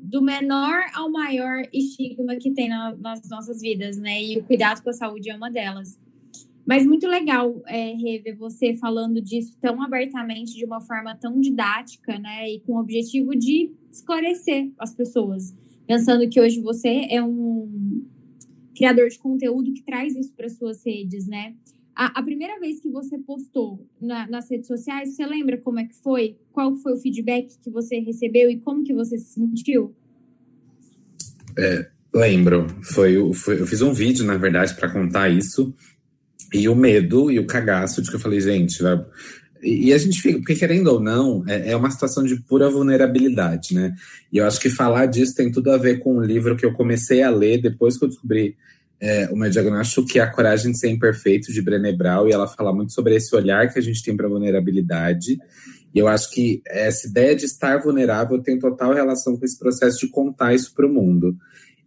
[0.00, 4.22] do menor ao maior estigma que tem na, nas nossas vidas, né?
[4.22, 5.98] E o cuidado com a saúde é uma delas.
[6.66, 12.18] Mas muito legal é, rever você falando disso tão abertamente, de uma forma tão didática,
[12.18, 12.50] né?
[12.50, 15.54] E com o objetivo de esclarecer as pessoas.
[15.86, 18.04] Pensando que hoje você é um
[18.74, 21.54] criador de conteúdo que traz isso para suas redes, né?
[21.94, 25.84] A, a, primeira vez que você postou na, nas redes sociais, você lembra como é
[25.84, 26.36] que foi?
[26.52, 29.94] Qual foi o feedback que você recebeu e como que você se sentiu?
[31.58, 32.66] É, lembro.
[32.82, 35.74] Foi, foi, eu fiz um vídeo, na verdade, para contar isso.
[36.52, 39.04] E o medo e o cagaço de que eu falei, gente, vai...
[39.62, 43.74] E a gente fica, porque querendo ou não, é, é, uma situação de pura vulnerabilidade,
[43.74, 43.94] né?
[44.32, 46.72] E eu acho que falar disso tem tudo a ver com um livro que eu
[46.72, 48.56] comecei a ler depois que eu descobri
[49.00, 52.46] é, meu diagnóstico, que é A Coragem de Ser Imperfeito, de Brené Brown, e ela
[52.46, 55.38] fala muito sobre esse olhar que a gente tem para a vulnerabilidade.
[55.94, 59.98] E eu acho que essa ideia de estar vulnerável tem total relação com esse processo
[60.00, 61.36] de contar isso para o mundo.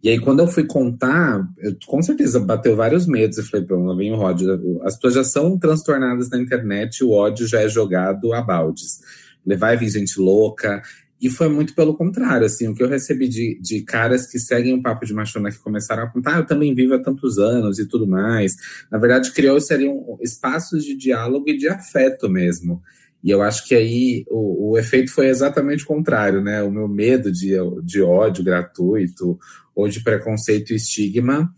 [0.02, 3.38] E aí, quando eu fui contar, eu, com certeza bateu vários medos.
[3.38, 4.82] Eu falei, pronto, lá vem o ódio.
[4.82, 9.00] As pessoas já são transtornadas na internet, o ódio já é jogado a baldes.
[9.46, 10.82] Levar vir gente louca.
[11.24, 14.74] E foi muito pelo contrário, assim, o que eu recebi de, de caras que seguem
[14.74, 17.78] o papo de machona que começaram a contar, ah, eu também vivo há tantos anos
[17.78, 18.52] e tudo mais.
[18.92, 22.82] Na verdade, criou seriam espaços de diálogo e de afeto mesmo.
[23.22, 26.62] E eu acho que aí o, o efeito foi exatamente o contrário, né?
[26.62, 29.38] O meu medo de, de ódio gratuito
[29.74, 31.50] ou de preconceito e estigma,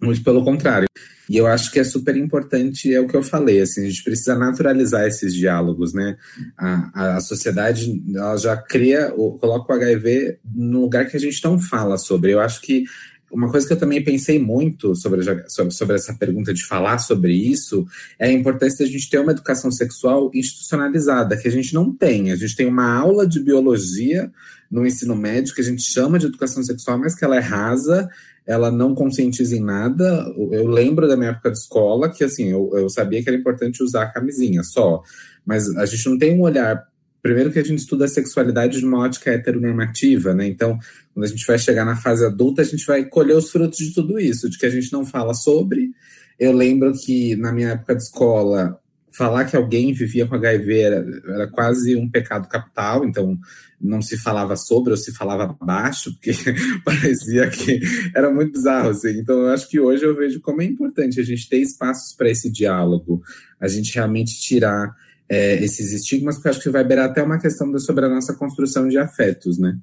[0.00, 0.88] muito pelo contrário.
[1.28, 4.04] E eu acho que é super importante, é o que eu falei, assim, a gente
[4.04, 6.16] precisa naturalizar esses diálogos, né?
[6.56, 11.58] A, a sociedade, ela já cria, coloca o HIV no lugar que a gente não
[11.58, 12.32] fala sobre.
[12.32, 12.84] Eu acho que
[13.30, 17.32] uma coisa que eu também pensei muito sobre, sobre, sobre, essa pergunta de falar sobre
[17.32, 17.86] isso
[18.18, 22.30] é a importância da gente ter uma educação sexual institucionalizada, que a gente não tem.
[22.30, 24.30] A gente tem uma aula de biologia
[24.70, 28.08] no ensino médio que a gente chama de educação sexual, mas que ela é rasa,
[28.46, 30.24] ela não conscientiza em nada.
[30.52, 33.82] Eu lembro da minha época de escola que, assim, eu, eu sabia que era importante
[33.82, 35.02] usar a camisinha só,
[35.44, 36.86] mas a gente não tem um olhar.
[37.20, 40.46] Primeiro que a gente estuda a sexualidade de uma ótica heteronormativa, né?
[40.46, 40.78] Então,
[41.12, 43.92] quando a gente vai chegar na fase adulta, a gente vai colher os frutos de
[43.92, 45.90] tudo isso, de que a gente não fala sobre.
[46.38, 48.78] Eu lembro que na minha época de escola,
[49.16, 53.38] falar que alguém vivia com HIV era, era, quase um pecado capital, então
[53.80, 56.32] não se falava sobre ou se falava baixo, porque
[56.84, 57.80] parecia que
[58.14, 58.90] era muito bizarro.
[58.90, 59.18] Assim.
[59.18, 62.30] Então, eu acho que hoje eu vejo como é importante a gente ter espaços para
[62.30, 63.22] esse diálogo,
[63.60, 64.94] a gente realmente tirar
[65.28, 68.88] é, esses estigmas, porque acho que vai beirar até uma questão sobre a nossa construção
[68.88, 69.78] de afetos, né?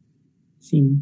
[0.60, 1.02] Sim.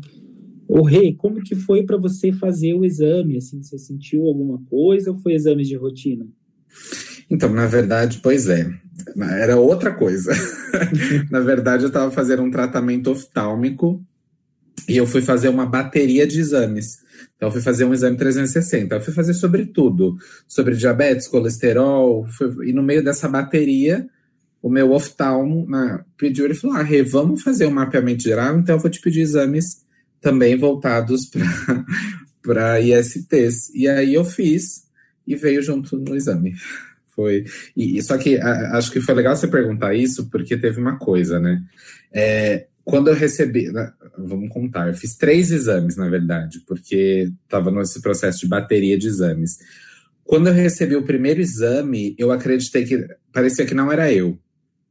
[0.67, 3.37] O Rei, como que foi para você fazer o exame?
[3.37, 6.25] Assim, você sentiu alguma coisa ou foi exame de rotina?
[7.31, 8.69] Então, na verdade, pois é.
[9.17, 10.33] Era outra coisa.
[11.31, 14.03] na verdade, eu estava fazendo um tratamento oftálmico
[14.87, 16.99] e eu fui fazer uma bateria de exames.
[17.35, 18.95] Então, eu fui fazer um exame 360.
[18.95, 22.27] Eu fui fazer sobre tudo: sobre diabetes, colesterol.
[22.37, 22.69] Fui...
[22.69, 24.05] E no meio dessa bateria,
[24.61, 28.75] o meu oftalmo né, pediu, ele falou: Ah, Rê, vamos fazer um mapeamento geral, então
[28.75, 29.85] eu vou te pedir exames
[30.19, 31.31] também voltados
[32.43, 33.73] para ISTs.
[33.73, 34.83] E aí eu fiz
[35.25, 36.53] e veio junto no exame.
[37.15, 37.45] Foi.
[37.76, 41.39] E, só que a, acho que foi legal você perguntar isso, porque teve uma coisa,
[41.39, 41.62] né?
[42.13, 43.71] É, quando eu recebi.
[43.71, 48.97] Né, vamos contar, eu fiz três exames, na verdade, porque estava nesse processo de bateria
[48.97, 49.58] de exames.
[50.24, 54.38] Quando eu recebi o primeiro exame, eu acreditei que parecia que não era eu.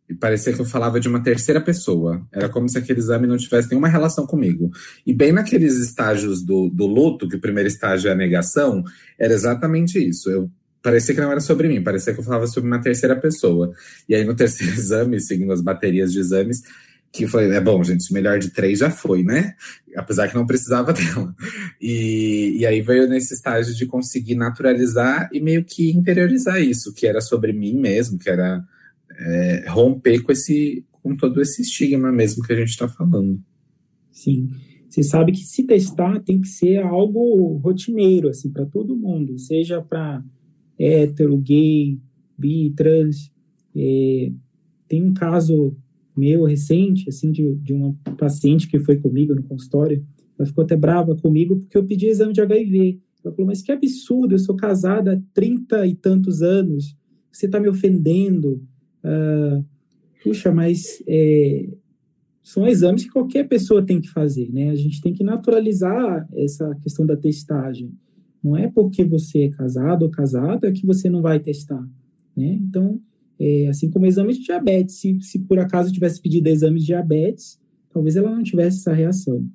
[0.09, 2.27] E parecia que eu falava de uma terceira pessoa.
[2.33, 4.71] Era como se aquele exame não tivesse nenhuma relação comigo.
[5.07, 8.83] E bem naqueles estágios do, do luto, que o primeiro estágio é a negação,
[9.17, 10.29] era exatamente isso.
[10.29, 10.51] Eu
[10.83, 13.73] parecia que não era sobre mim, parecia que eu falava sobre uma terceira pessoa.
[14.09, 16.63] E aí no terceiro exame, seguindo as baterias de exames,
[17.13, 19.55] que foi, é bom, gente, melhor de três já foi, né?
[19.97, 21.35] Apesar que não precisava dela.
[21.81, 27.07] E, e aí veio nesse estágio de conseguir naturalizar e meio que interiorizar isso, que
[27.07, 28.63] era sobre mim mesmo, que era
[29.19, 33.41] é, romper com esse com todo esse estigma mesmo que a gente está falando.
[34.11, 34.49] Sim.
[34.89, 39.81] Você sabe que se testar tem que ser algo rotineiro, assim, para todo mundo, seja
[39.81, 40.23] para
[40.81, 41.99] hétero, gay,
[42.39, 43.31] bi, trans.
[43.77, 44.33] É,
[44.89, 45.77] tem um caso
[46.17, 50.05] meu recente, assim, de, de uma paciente que foi comigo no consultório,
[50.39, 52.99] ela ficou até brava comigo porque eu pedi exame de HIV.
[53.23, 56.97] Ela falou, mas que absurdo, eu sou casada há 30 e tantos anos,
[57.31, 58.63] você está me ofendendo.
[59.05, 59.65] Uh,
[60.23, 61.69] puxa, mas é,
[62.43, 64.71] são exames que qualquer pessoa tem que fazer, né?
[64.71, 67.93] A gente tem que naturalizar essa questão da testagem.
[68.43, 71.87] Não é porque você é casado ou casada que você não vai testar,
[72.37, 72.59] né?
[72.61, 73.01] Então,
[73.39, 77.59] é, assim como exame de diabetes, se, se por acaso tivesse pedido exame de diabetes,
[77.93, 79.47] talvez ela não tivesse essa reação.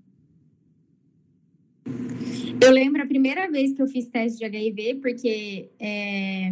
[2.60, 6.52] Eu lembro a primeira vez que eu fiz teste de HIV, porque é,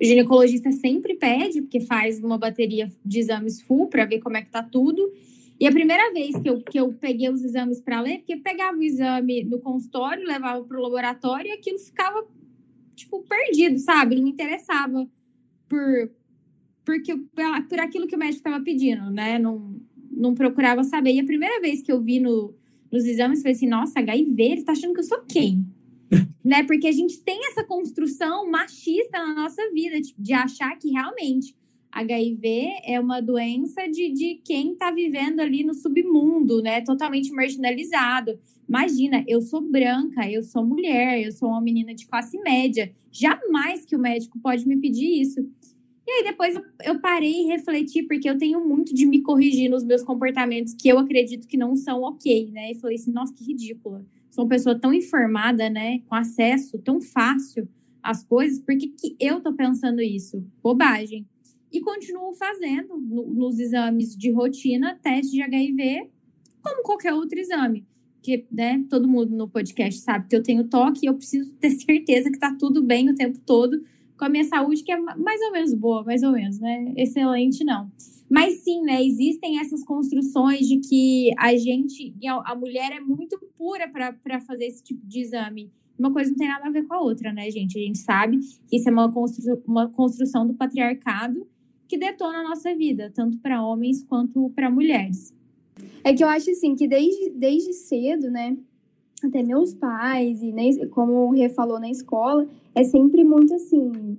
[0.00, 4.42] o ginecologista sempre pede, porque faz uma bateria de exames full para ver como é
[4.42, 5.12] que tá tudo.
[5.58, 8.76] E a primeira vez que eu, que eu peguei os exames para ler, porque pegava
[8.76, 12.26] o exame no consultório, levava para o laboratório e aquilo ficava,
[12.94, 14.16] tipo, perdido, sabe?
[14.16, 15.08] Não me interessava
[15.66, 16.10] por,
[16.84, 17.16] porque,
[17.68, 19.38] por aquilo que o médico estava pedindo, né?
[19.38, 21.14] Não, não procurava saber.
[21.14, 22.54] E a primeira vez que eu vi no,
[22.92, 25.64] nos exames, falei assim, nossa, HIV, ele tá achando que eu sou quem?
[26.44, 26.64] né?
[26.64, 31.54] Porque a gente tem essa construção machista na nossa vida, de, de achar que realmente
[31.96, 36.82] HIV é uma doença de, de quem está vivendo ali no submundo, né?
[36.82, 38.38] Totalmente marginalizado.
[38.68, 42.92] Imagina, eu sou branca, eu sou mulher, eu sou uma menina de classe média.
[43.10, 45.40] Jamais que o médico pode me pedir isso.
[46.06, 46.54] E aí depois
[46.84, 50.88] eu parei e refleti, porque eu tenho muito de me corrigir nos meus comportamentos que
[50.88, 52.72] eu acredito que não são ok, né?
[52.72, 54.04] E falei assim, nossa, que ridícula.
[54.30, 57.66] sou uma pessoa tão informada, né, com acesso tão fácil
[58.02, 60.44] às coisas, por que, que eu tô pensando isso?
[60.62, 61.26] Bobagem.
[61.72, 66.10] E continuo fazendo no, nos exames de rotina teste de HIV,
[66.62, 67.86] como qualquer outro exame.
[68.16, 71.70] Porque, né, todo mundo no podcast sabe que eu tenho toque e eu preciso ter
[71.78, 73.80] certeza que tá tudo bem o tempo todo
[74.16, 76.92] com a minha saúde, que é mais ou menos boa, mais ou menos, né?
[76.96, 77.90] Excelente, não.
[78.28, 79.04] Mas sim, né?
[79.04, 84.82] Existem essas construções de que a gente, a mulher é muito pura para fazer esse
[84.82, 85.70] tipo de exame.
[85.98, 87.78] Uma coisa não tem nada a ver com a outra, né, gente?
[87.78, 91.46] A gente sabe que isso é uma, constru uma construção do patriarcado
[91.88, 95.34] que detona a nossa vida, tanto para homens quanto para mulheres.
[96.02, 98.56] É que eu acho assim que desde, desde cedo, né?
[99.22, 104.18] Até meus pais, e nem, como o Rê falou na escola, é sempre muito assim,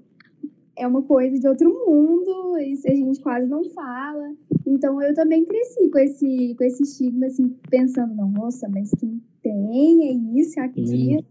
[0.78, 4.34] é uma coisa de outro mundo, isso a gente quase não fala.
[4.66, 9.22] Então eu também cresci com esse, com esse estigma, assim, pensando, não, nossa, mas quem
[9.42, 11.26] tem é isso, é aquilo.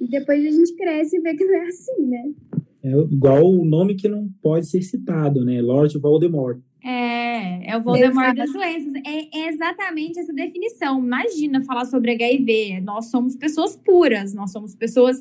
[0.00, 2.32] E depois a gente cresce e vê que não é assim, né?
[2.86, 5.60] É igual o nome que não pode ser citado, né?
[5.60, 6.60] Lord Voldemort.
[6.84, 8.94] É, é o Voldemort das doenças.
[9.04, 11.02] É, é, exatamente essa definição.
[11.02, 12.80] Imagina falar sobre HIV.
[12.82, 15.20] Nós somos pessoas puras, nós somos pessoas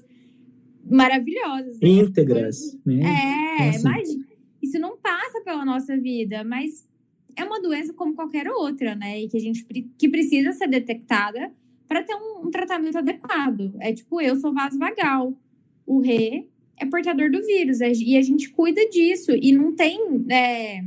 [0.88, 1.80] maravilhosas.
[1.82, 3.02] Íntegras, né?
[3.02, 3.80] É, assim.
[3.80, 4.26] imagina.
[4.62, 6.88] Isso não passa pela nossa vida, mas
[7.36, 9.24] é uma doença como qualquer outra, né?
[9.24, 9.66] E que a gente
[9.98, 11.52] que precisa ser detectada
[11.88, 13.74] para ter um, um, tratamento adequado.
[13.80, 15.34] É tipo, eu sou vaso vagal.
[15.84, 16.46] O Rê
[16.78, 17.80] é portador do vírus.
[17.80, 19.32] E a gente cuida disso.
[19.32, 20.84] E não tem é,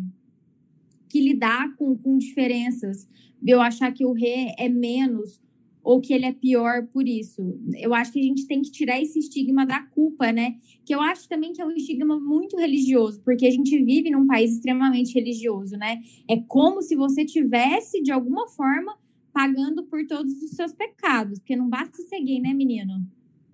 [1.09, 3.09] que lidar com, com diferenças.
[3.45, 5.41] Eu achar que o Rê é menos
[5.83, 7.59] ou que ele é pior por isso.
[7.79, 10.57] Eu acho que a gente tem que tirar esse estigma da culpa, né?
[10.85, 14.27] Que eu acho também que é um estigma muito religioso, porque a gente vive num
[14.27, 16.01] país extremamente religioso, né?
[16.29, 18.99] É como se você tivesse, de alguma forma,
[19.33, 23.07] pagando por todos os seus pecados, porque não basta ser gay, né, menino?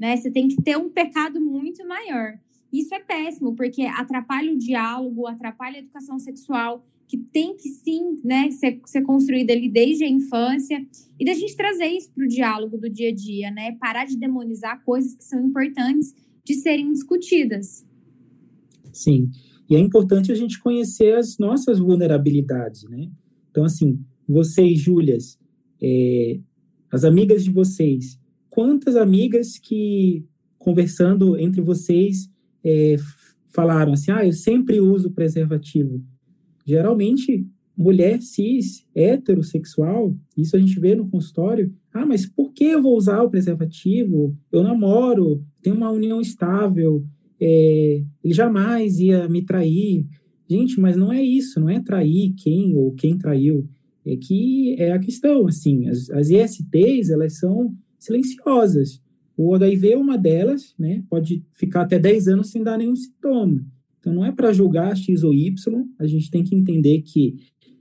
[0.05, 0.19] Né?
[0.19, 2.39] Você tem que ter um pecado muito maior.
[2.71, 8.19] Isso é péssimo, porque atrapalha o diálogo, atrapalha a educação sexual, que tem que sim
[8.23, 10.87] né, ser, ser construída ali desde a infância,
[11.19, 13.79] e da gente trazer isso para o diálogo do dia a dia, né?
[13.81, 16.15] Parar de demonizar coisas que são importantes
[16.45, 17.87] de serem discutidas.
[18.93, 19.31] Sim,
[19.71, 23.11] e é importante a gente conhecer as nossas vulnerabilidades, né?
[23.51, 25.39] Então, assim, vocês, Júlias,
[25.83, 26.41] é,
[26.93, 28.23] as amigas de vocês,
[28.55, 30.25] quantas amigas que,
[30.57, 32.31] conversando entre vocês,
[32.65, 32.95] é,
[33.53, 36.01] falaram assim, ah, eu sempre uso preservativo
[36.65, 37.45] Geralmente,
[37.77, 41.75] mulher cis, heterossexual, isso a gente vê no consultório.
[41.93, 44.39] Ah, mas por que eu vou usar o preservativo?
[44.53, 47.05] Eu namoro, tenho uma união estável,
[47.41, 50.07] é, ele jamais ia me trair.
[50.49, 53.69] Gente, mas não é isso, não é trair quem ou quem traiu.
[54.07, 59.01] É que é a questão, assim, as, as ISTs, elas são silenciosas.
[59.37, 61.03] O HIV é uma delas, né?
[61.09, 63.65] Pode ficar até 10 anos sem dar nenhum sintoma.
[63.99, 67.37] Então, não é para julgar X ou Y, a gente tem que entender que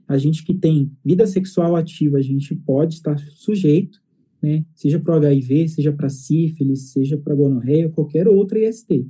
[0.08, 4.02] a gente que tem vida sexual ativa, a gente pode estar sujeito,
[4.42, 9.06] né, seja para o HIV, seja para sífilis, seja para gonorreia, qualquer outra IST,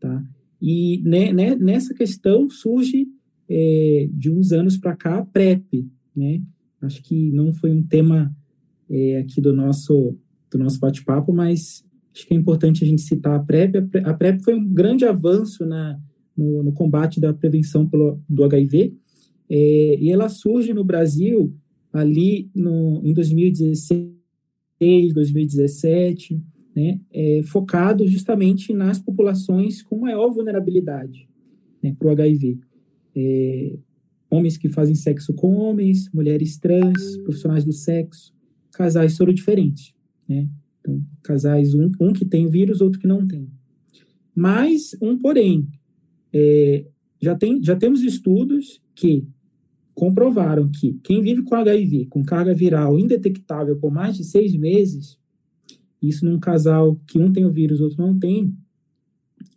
[0.00, 0.24] tá?
[0.60, 3.06] E né, né, nessa questão surge
[3.48, 6.42] é, de uns anos para cá a PrEP, né?
[6.80, 8.34] Acho que não foi um tema
[8.90, 10.16] é, aqui do nosso
[10.56, 13.76] do nosso bate-papo, mas acho que é importante a gente citar a PrEP.
[14.04, 15.98] A PrEP foi um grande avanço na
[16.36, 18.94] no, no combate da prevenção pelo, do HIV,
[19.48, 21.54] é, e ela surge no Brasil
[21.92, 24.14] ali no, em 2016,
[25.14, 26.40] 2017,
[26.74, 31.28] né, é, focado justamente nas populações com maior vulnerabilidade
[31.82, 32.58] né, para o HIV.
[33.16, 33.76] É,
[34.28, 38.34] homens que fazem sexo com homens, mulheres trans, profissionais do sexo,
[38.72, 39.94] casais soro diferentes,
[40.28, 40.48] né?
[40.80, 43.48] Então, casais, um, um que tem vírus, outro que não tem.
[44.34, 45.68] Mas, um porém,
[46.32, 46.86] é,
[47.20, 49.26] já, tem, já temos estudos que
[49.94, 55.18] comprovaram que quem vive com HIV, com carga viral indetectável por mais de seis meses,
[56.02, 58.54] isso num casal que um tem o vírus, outro não tem,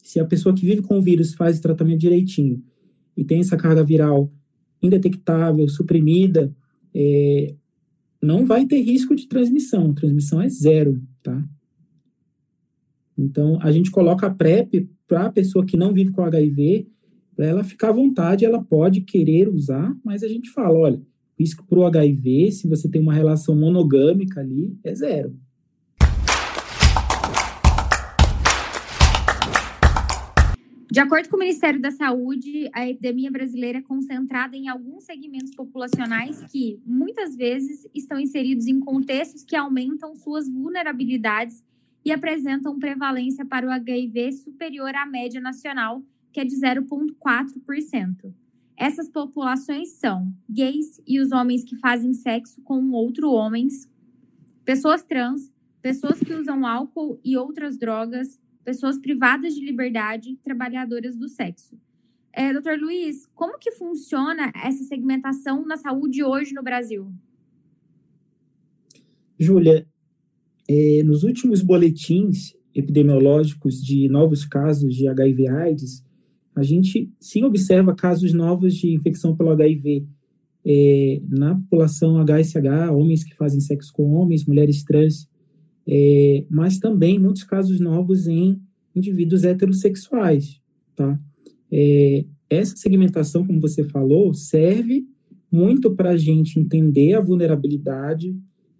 [0.04, 2.64] se a pessoa que vive com o vírus faz o tratamento direitinho
[3.16, 4.32] e tem essa carga viral
[4.82, 6.56] indetectável, suprimida,
[6.94, 7.56] é,
[8.22, 9.94] não vai ter risco de transmissão.
[9.94, 11.44] Transmissão é zero, tá?
[13.18, 16.88] Então, a gente coloca a PrEP para a pessoa que não vive com HIV,
[17.36, 21.02] para ela ficar à vontade, ela pode querer usar, mas a gente fala, olha,
[21.40, 25.36] risco para o HIV, se você tem uma relação monogâmica ali, é zero.
[30.90, 35.54] De acordo com o Ministério da Saúde, a epidemia brasileira é concentrada em alguns segmentos
[35.54, 41.62] populacionais que, muitas vezes, estão inseridos em contextos que aumentam suas vulnerabilidades
[42.06, 48.34] e apresentam prevalência para o HIV superior à média nacional, que é de 0,4%.
[48.78, 53.90] Essas populações são gays e os homens que fazem sexo com outro homens,
[54.64, 61.30] pessoas trans, pessoas que usam álcool e outras drogas, pessoas privadas de liberdade, trabalhadoras do
[61.30, 61.80] sexo.
[62.34, 67.10] É, doutor Luiz, como que funciona essa segmentação na saúde hoje no Brasil?
[69.40, 69.88] Júlia,
[70.68, 76.04] é, nos últimos boletins epidemiológicos de novos casos de HIV/AIDS,
[76.54, 80.06] a gente sim observa casos novos de infecção pelo HIV
[80.66, 85.27] é, na população HSH, homens que fazem sexo com homens, mulheres trans,
[85.88, 88.60] é, mas também muitos casos novos em
[88.96, 90.60] indivíduos heterossexuais,
[90.96, 91.20] tá?
[91.72, 95.06] É, essa segmentação, como você falou, serve
[95.52, 98.36] muito para a gente entender a vulnerabilidade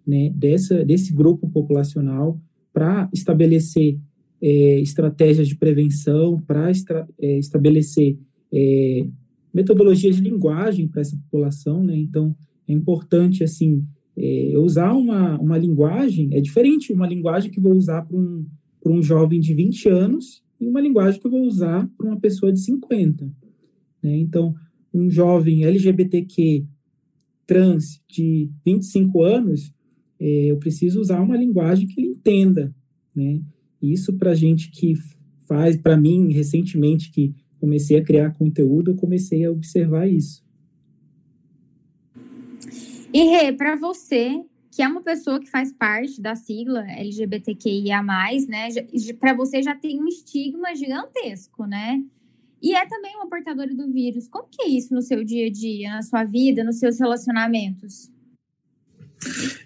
[0.06, 2.40] né, dessa, desse grupo populacional
[2.72, 3.98] para estabelecer
[4.40, 6.70] é, estratégias de prevenção, para
[7.20, 8.18] é, estabelecer
[8.52, 9.06] é,
[9.52, 11.96] metodologias de linguagem para essa população, né?
[11.96, 12.34] Então,
[12.66, 13.84] é importante, assim,
[14.18, 18.44] é, usar uma, uma linguagem, é diferente uma linguagem que vou usar para um,
[18.84, 22.52] um jovem de 20 anos e uma linguagem que eu vou usar para uma pessoa
[22.52, 23.24] de 50.
[24.02, 24.16] Né?
[24.16, 24.54] Então,
[24.92, 26.66] um jovem LGBTQ
[27.46, 29.72] trans de 25 anos,
[30.20, 32.74] é, eu preciso usar uma linguagem que ele entenda.
[33.14, 33.40] Né?
[33.80, 34.94] Isso para gente que
[35.46, 40.44] faz, para mim, recentemente, que comecei a criar conteúdo, eu comecei a observar isso.
[43.12, 48.68] E Rê, para você, que é uma pessoa que faz parte da sigla LGBTQIA+, né?
[49.18, 52.02] Para você já tem um estigma gigantesco, né?
[52.60, 54.28] E é também uma portadora do vírus.
[54.28, 58.10] Como que é isso no seu dia a dia, na sua vida, nos seus relacionamentos?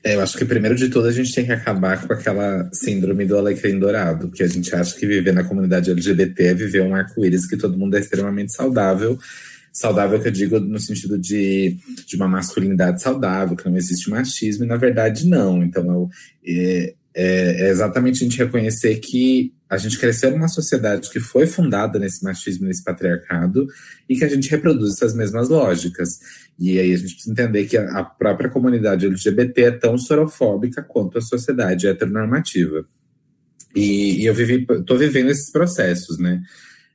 [0.04, 3.26] É, eu acho que primeiro de tudo a gente tem que acabar com aquela síndrome
[3.26, 6.94] do alecrim dourado, que a gente acha que viver na comunidade LGBT é viver um
[6.94, 9.18] arco-íris que todo mundo é extremamente saudável
[9.72, 14.64] saudável que eu digo no sentido de, de uma masculinidade saudável, que não existe machismo,
[14.64, 15.62] e na verdade não.
[15.62, 16.10] Então, eu,
[16.46, 21.46] é, é, é exatamente a gente reconhecer que a gente cresceu numa sociedade que foi
[21.46, 23.66] fundada nesse machismo, nesse patriarcado,
[24.06, 26.18] e que a gente reproduz essas mesmas lógicas.
[26.58, 31.16] E aí a gente precisa entender que a própria comunidade LGBT é tão sorofóbica quanto
[31.16, 32.84] a sociedade heteronormativa.
[33.74, 36.42] E, e eu vivi, tô vivendo esses processos, né?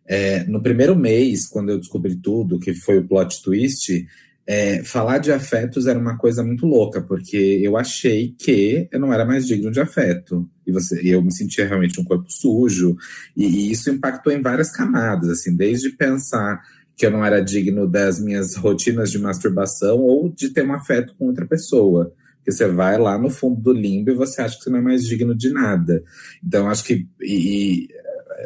[0.07, 4.07] É, no primeiro mês, quando eu descobri tudo, que foi o plot twist,
[4.47, 9.11] é, falar de afetos era uma coisa muito louca, porque eu achei que eu não
[9.11, 10.49] era mais digno de afeto.
[10.65, 12.95] E você, eu me sentia realmente um corpo sujo,
[13.35, 16.61] e, e isso impactou em várias camadas, assim, desde pensar
[16.95, 21.13] que eu não era digno das minhas rotinas de masturbação ou de ter um afeto
[21.15, 22.11] com outra pessoa.
[22.37, 24.81] Porque você vai lá no fundo do limbo e você acha que você não é
[24.81, 26.01] mais digno de nada.
[26.43, 27.05] Então, acho que.
[27.21, 27.89] E,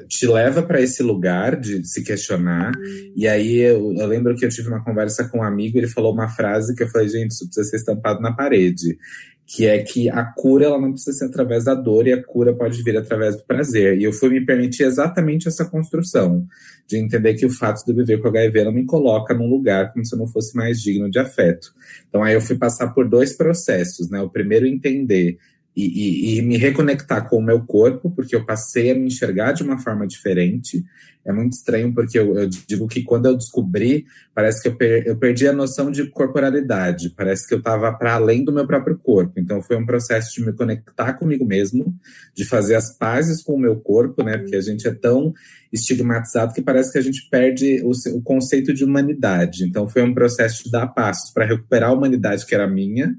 [0.08, 2.74] te leva para esse lugar de se questionar.
[3.16, 6.14] E aí eu, eu, lembro que eu tive uma conversa com um amigo, ele falou
[6.14, 8.98] uma frase que eu falei, gente, isso precisa ser estampado na parede.
[9.46, 12.56] Que é que a cura ela não precisa ser através da dor e a cura
[12.56, 13.98] pode vir através do prazer.
[13.98, 16.46] E eu fui me permitir exatamente essa construção,
[16.88, 19.92] de entender que o fato de eu viver com HIV não me coloca num lugar
[19.92, 21.68] como se eu não fosse mais digno de afeto.
[22.08, 24.22] Então aí eu fui passar por dois processos, né?
[24.22, 25.38] O primeiro entender
[25.76, 29.54] e, e, e, me reconectar com o meu corpo, porque eu passei a me enxergar
[29.54, 30.84] de uma forma diferente.
[31.24, 35.06] É muito estranho, porque eu, eu digo que quando eu descobri, parece que eu, per,
[35.06, 38.98] eu perdi a noção de corporalidade, parece que eu estava para além do meu próprio
[38.98, 39.34] corpo.
[39.40, 41.96] Então, foi um processo de me conectar comigo mesmo,
[42.36, 44.38] de fazer as pazes com o meu corpo, né?
[44.40, 45.32] Porque a gente é tão
[45.72, 49.64] estigmatizado que parece que a gente perde o, o conceito de humanidade.
[49.64, 53.16] Então, foi um processo de dar passos para recuperar a humanidade que era minha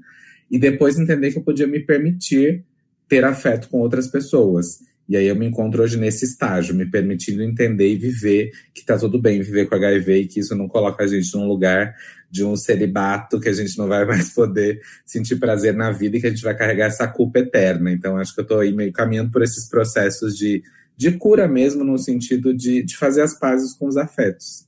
[0.49, 2.63] e depois entender que eu podia me permitir
[3.07, 4.79] ter afeto com outras pessoas.
[5.07, 8.97] E aí eu me encontro hoje nesse estágio, me permitindo entender e viver que tá
[8.97, 11.93] tudo bem viver com HIV e que isso não coloca a gente num lugar
[12.31, 16.21] de um celibato que a gente não vai mais poder sentir prazer na vida e
[16.21, 17.91] que a gente vai carregar essa culpa eterna.
[17.91, 20.63] Então acho que eu tô aí meio caminhando por esses processos de,
[20.95, 24.65] de cura mesmo, no sentido de, de fazer as pazes com os afetos.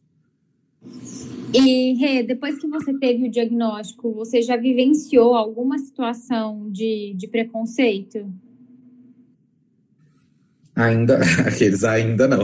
[1.54, 7.28] E, Rê, depois que você teve o diagnóstico, você já vivenciou alguma situação de, de
[7.28, 8.30] preconceito?
[10.76, 12.44] Ainda, aqueles ainda não.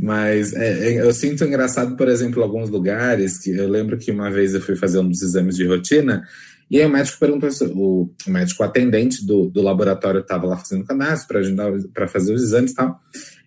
[0.00, 4.30] Mas é, é, eu sinto engraçado, por exemplo, alguns lugares que eu lembro que uma
[4.30, 6.22] vez eu fui fazer um dos exames de rotina
[6.70, 11.40] e aí o médico perguntou, o, médico atendente do, do laboratório estava lá fazendo cadastro
[11.94, 13.00] para fazer os exames e tal.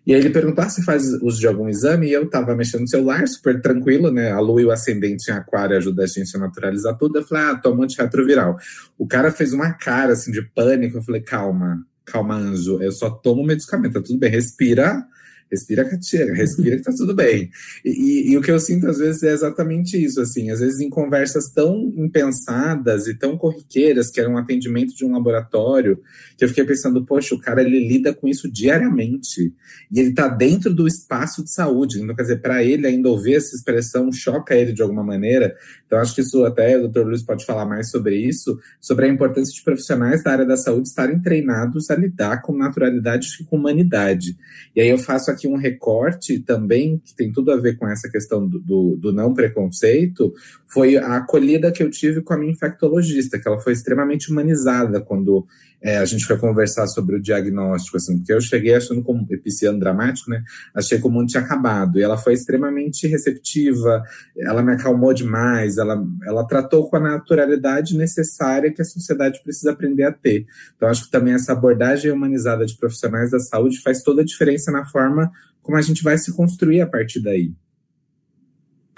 [0.05, 2.07] E aí ele perguntou: ah, você faz uso de algum exame?
[2.07, 4.31] E eu tava mexendo no celular, super tranquilo, né?
[4.31, 7.19] A lua e o ascendente em aquário ajudam a gente a naturalizar tudo.
[7.19, 8.57] Eu falei, ah, toma antirretroviral.
[8.97, 10.97] O cara fez uma cara assim de pânico.
[10.97, 12.81] Eu falei, calma, calma, anjo.
[12.81, 15.05] Eu só tomo medicamento, tá tudo bem, respira
[15.51, 17.49] respira Katia, respira que tá tudo bem.
[17.83, 20.79] E, e, e, o que eu sinto às vezes é exatamente isso, assim, às vezes
[20.79, 25.99] em conversas tão impensadas e tão corriqueiras, que era um atendimento de um laboratório,
[26.37, 29.53] que eu fiquei pensando, poxa, o cara ele lida com isso diariamente,
[29.91, 33.35] e ele tá dentro do espaço de saúde, então quer dizer, para ele ainda ouvir
[33.35, 35.53] essa expressão choca ele de alguma maneira,
[35.91, 37.01] então acho que isso até o Dr.
[37.01, 40.87] Luiz pode falar mais sobre isso, sobre a importância de profissionais da área da saúde
[40.87, 44.37] estarem treinados a lidar com naturalidade e com humanidade.
[44.73, 47.87] E aí eu faço aqui aqui um recorte também, que tem tudo a ver com
[47.87, 50.33] essa questão do, do, do, não preconceito,
[50.67, 55.01] foi a acolhida que eu tive com a minha infectologista, que ela foi extremamente humanizada
[55.01, 55.45] quando
[55.83, 59.79] é, a gente foi conversar sobre o diagnóstico, assim, porque eu cheguei achando como epiciano
[59.79, 60.43] dramático, né?
[60.75, 61.97] Achei que o mundo tinha acabado.
[61.97, 64.03] E ela foi extremamente receptiva,
[64.37, 69.71] ela me acalmou demais, ela, ela tratou com a naturalidade necessária que a sociedade precisa
[69.71, 70.45] aprender a ter.
[70.75, 74.71] Então, acho que também essa abordagem humanizada de profissionais da saúde faz toda a diferença
[74.71, 75.31] na forma
[75.63, 77.51] como a gente vai se construir a partir daí.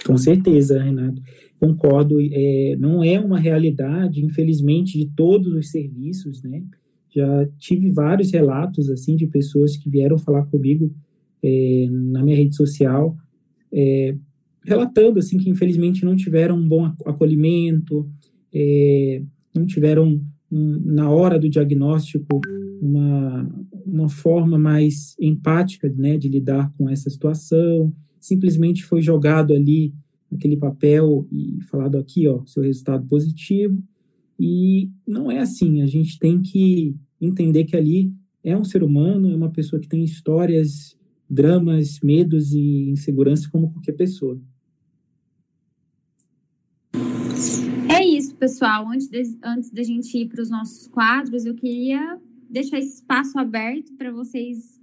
[0.06, 1.22] Com certeza, Renato.
[1.64, 2.18] Concordo.
[2.20, 6.62] É, não é uma realidade, infelizmente, de todos os serviços, né?
[7.10, 10.94] Já tive vários relatos, assim, de pessoas que vieram falar comigo
[11.42, 13.16] é, na minha rede social,
[13.72, 14.14] é,
[14.66, 18.10] relatando, assim, que infelizmente não tiveram um bom acolhimento,
[18.54, 19.22] é,
[19.56, 22.42] não tiveram, um, na hora do diagnóstico,
[22.82, 23.50] uma,
[23.86, 29.94] uma forma mais empática, né, de lidar com essa situação, simplesmente foi jogado ali
[30.36, 33.82] aquele papel e falado aqui, ó, seu resultado positivo.
[34.40, 38.14] E não é assim, a gente tem que entender que ali
[38.44, 40.98] é um ser humano, é uma pessoa que tem histórias,
[41.30, 44.40] dramas, medos e insegurança como qualquer pessoa.
[47.90, 48.88] É isso, pessoal.
[48.88, 52.20] Antes, de, antes da gente ir para os nossos quadros, eu queria
[52.50, 54.82] deixar esse espaço aberto para vocês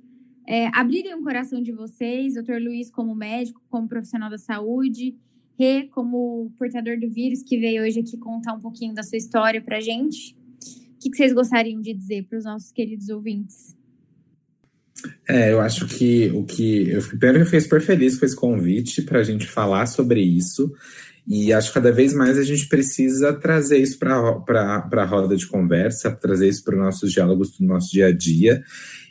[0.51, 5.15] é, abrirem o coração de vocês, doutor Luiz como médico, como profissional da saúde,
[5.61, 9.61] Rê como portador do vírus, que veio hoje aqui contar um pouquinho da sua história
[9.61, 10.35] para gente.
[10.95, 13.77] O que, que vocês gostariam de dizer para os nossos queridos ouvintes?
[15.29, 16.89] É, eu acho que o que.
[16.89, 20.73] Eu primeiro eu fiquei super feliz com esse convite para a gente falar sobre isso.
[21.29, 25.47] E acho que cada vez mais a gente precisa trazer isso para a roda de
[25.47, 28.63] conversa, trazer isso para os nossos diálogos do nosso dia a dia.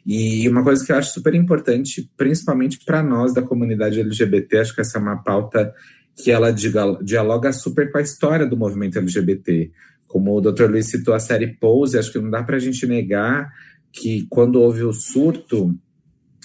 [0.03, 4.73] E uma coisa que eu acho super importante, principalmente para nós da comunidade LGBT, acho
[4.73, 5.71] que essa é uma pauta
[6.15, 9.71] que ela dialoga super com a história do movimento LGBT.
[10.07, 10.65] Como o Dr.
[10.65, 13.49] Luiz citou a série Pose, acho que não dá para a gente negar
[13.91, 15.75] que quando houve o surto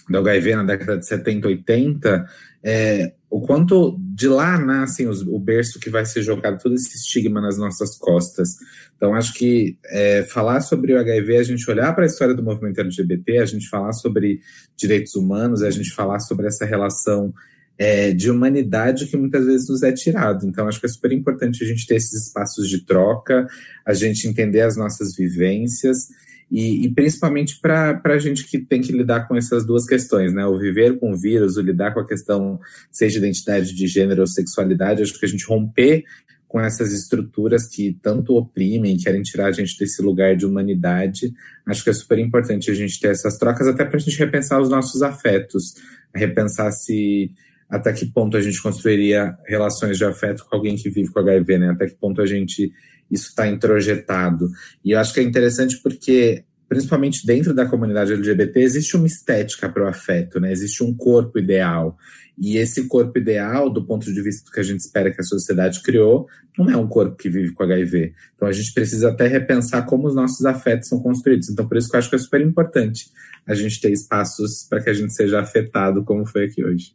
[0.09, 2.29] do HIV na década de 70, 80,
[2.63, 6.97] é, o quanto de lá nascem os, o berço que vai ser jogado todo esse
[6.97, 8.51] estigma nas nossas costas.
[8.97, 12.43] Então, acho que é, falar sobre o HIV, a gente olhar para a história do
[12.43, 14.41] movimento LGBT, a gente falar sobre
[14.77, 17.33] direitos humanos, a gente falar sobre essa relação
[17.77, 20.47] é, de humanidade que muitas vezes nos é tirado.
[20.47, 23.47] Então, acho que é super importante a gente ter esses espaços de troca,
[23.85, 26.09] a gente entender as nossas vivências
[26.51, 30.47] e, e principalmente para a gente que tem que lidar com essas duas questões, né?
[30.47, 32.61] O viver com o vírus, o lidar com a questão,
[32.93, 36.05] seja identidade de gênero ou sexualidade, acho que a gente romper
[36.47, 41.35] com essas estruturas que tanto oprimem, querem tirar a gente desse lugar de humanidade.
[41.67, 44.61] Acho que é super importante a gente ter essas trocas, até para a gente repensar
[44.61, 45.75] os nossos afetos,
[46.15, 47.33] repensar se
[47.69, 51.59] até que ponto a gente construiria relações de afeto com alguém que vive com HIV,
[51.59, 51.71] né?
[51.71, 52.73] Até que ponto a gente
[53.11, 54.51] isso está introjetado.
[54.85, 59.69] E eu acho que é interessante porque, principalmente dentro da comunidade LGBT, existe uma estética
[59.69, 60.53] para o afeto, né?
[60.53, 61.97] Existe um corpo ideal.
[62.37, 65.81] E esse corpo ideal, do ponto de vista que a gente espera que a sociedade
[65.83, 66.27] criou,
[66.59, 68.13] não é um corpo que vive com HIV.
[68.35, 71.49] Então a gente precisa até repensar como os nossos afetos são construídos.
[71.49, 73.09] Então por isso que eu acho que é super importante
[73.47, 76.93] a gente ter espaços para que a gente seja afetado, como foi aqui hoje.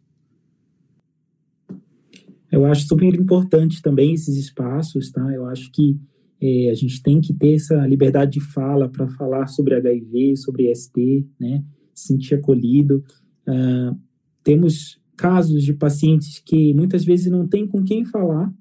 [2.52, 5.22] Eu acho super importante também esses espaços, tá?
[5.34, 5.98] Eu acho que
[6.42, 10.74] é, a gente tem que ter essa liberdade de fala para falar sobre HIV, sobre
[10.74, 11.64] ST, né?
[11.94, 13.04] Se sentir acolhido.
[13.48, 13.98] Uh,
[14.44, 18.54] temos casos de pacientes que muitas vezes não tem com quem falar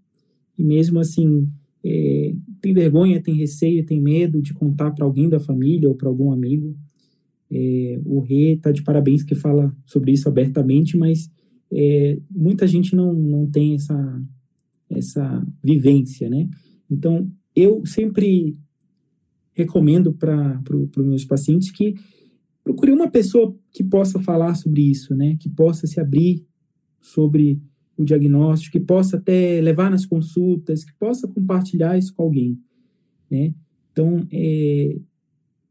[0.58, 1.48] e mesmo assim
[1.84, 6.08] é, tem vergonha, tem receio, tem medo de contar para alguém da família ou para
[6.08, 6.76] algum amigo.
[7.50, 11.30] É, o Rê está de parabéns que fala sobre isso abertamente, mas
[11.72, 14.22] é, muita gente não, não tem essa,
[14.90, 16.48] essa vivência, né?
[16.90, 18.56] Então, eu sempre
[19.52, 21.94] recomendo para os meus pacientes que
[22.62, 25.36] procure uma pessoa que possa falar sobre isso, né?
[25.38, 26.46] Que possa se abrir
[27.00, 27.60] sobre
[27.96, 32.58] o diagnóstico, que possa até levar nas consultas, que possa compartilhar isso com alguém,
[33.30, 33.52] né?
[33.90, 34.96] Então, é,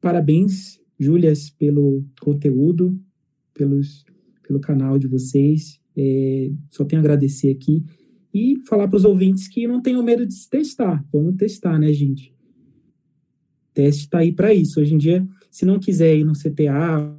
[0.02, 3.00] parabéns, Júlias, pelo conteúdo,
[3.54, 4.06] pelos,
[4.45, 5.80] pelo canal de vocês.
[5.98, 7.84] É, só tenho a agradecer aqui
[8.34, 11.04] e falar para os ouvintes que não tenham medo de se testar.
[11.12, 12.32] Vamos testar, né, gente?
[13.72, 14.80] O teste está aí para isso.
[14.80, 17.18] Hoje em dia, se não quiser ir no CTA,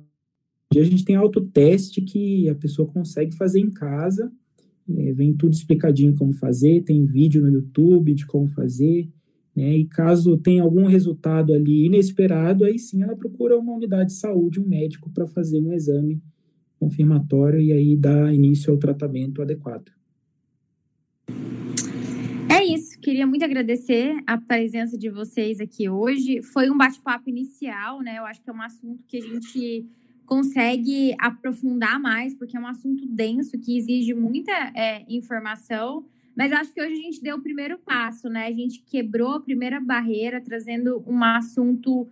[0.77, 4.31] a gente tem autoteste que a pessoa consegue fazer em casa.
[4.89, 9.09] É, vem tudo explicadinho como fazer, tem vídeo no YouTube de como fazer.
[9.57, 9.77] Né?
[9.77, 14.61] E caso tenha algum resultado ali inesperado, aí sim ela procura uma unidade de saúde,
[14.61, 16.23] um médico, para fazer um exame
[16.79, 19.91] confirmatório e aí dar início ao tratamento adequado.
[22.51, 26.41] É isso, queria muito agradecer a presença de vocês aqui hoje.
[26.43, 28.19] Foi um bate-papo inicial, né?
[28.19, 29.87] Eu acho que é um assunto que a gente
[30.25, 36.05] consegue aprofundar mais, porque é um assunto denso que exige muita é, informação.
[36.37, 38.47] Mas acho que hoje a gente deu o primeiro passo, né?
[38.47, 42.07] A gente quebrou a primeira barreira, trazendo um assunto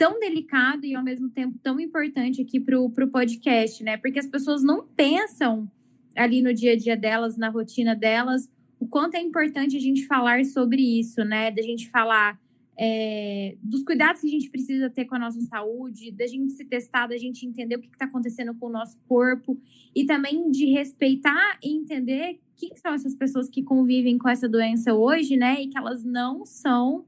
[0.00, 3.98] tão delicado e ao mesmo tempo tão importante aqui para o podcast, né?
[3.98, 5.70] Porque as pessoas não pensam
[6.16, 10.06] ali no dia a dia delas, na rotina delas, o quanto é importante a gente
[10.06, 11.50] falar sobre isso, né?
[11.50, 12.40] Da gente falar
[12.78, 16.64] é, dos cuidados que a gente precisa ter com a nossa saúde, da gente se
[16.64, 19.60] testar, da gente entender o que está acontecendo com o nosso corpo
[19.94, 24.94] e também de respeitar e entender quem são essas pessoas que convivem com essa doença
[24.94, 25.60] hoje, né?
[25.60, 27.04] E que elas não são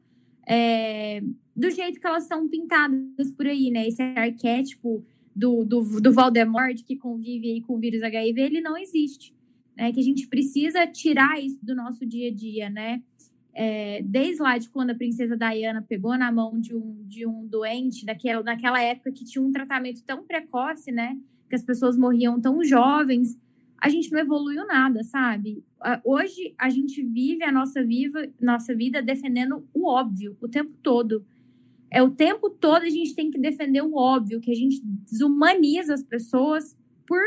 [0.46, 1.22] é,
[1.54, 3.86] do jeito que elas são pintadas por aí, né?
[3.86, 8.76] Esse arquétipo do, do, do Voldemort que convive aí com o vírus HIV, ele não
[8.76, 9.34] existe.
[9.76, 9.92] Né?
[9.92, 13.02] Que a gente precisa tirar isso do nosso dia a dia, né?
[13.54, 17.46] É, desde lá de quando a princesa Diana pegou na mão de um, de um
[17.46, 21.18] doente, daquela, naquela época que tinha um tratamento tão precoce, né?
[21.50, 23.38] Que as pessoas morriam tão jovens,
[23.82, 25.64] a gente não evoluiu nada, sabe?
[26.04, 31.26] Hoje a gente vive a nossa, viva, nossa vida defendendo o óbvio o tempo todo.
[31.94, 35.92] É o tempo todo a gente tem que defender o óbvio, que a gente desumaniza
[35.92, 36.74] as pessoas
[37.06, 37.20] por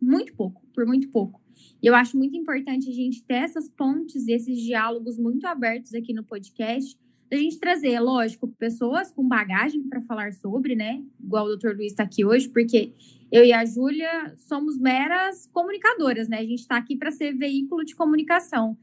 [0.00, 1.42] muito pouco, por muito pouco.
[1.82, 6.14] E eu acho muito importante a gente ter essas pontes, esses diálogos muito abertos aqui
[6.14, 6.98] no podcast,
[7.30, 11.04] da gente trazer, lógico, pessoas com bagagem para falar sobre, né?
[11.22, 11.76] Igual o Dr.
[11.76, 12.94] Luiz está aqui hoje, porque
[13.30, 16.38] eu e a Júlia somos meras comunicadoras, né?
[16.38, 18.74] A gente está aqui para ser veículo de comunicação.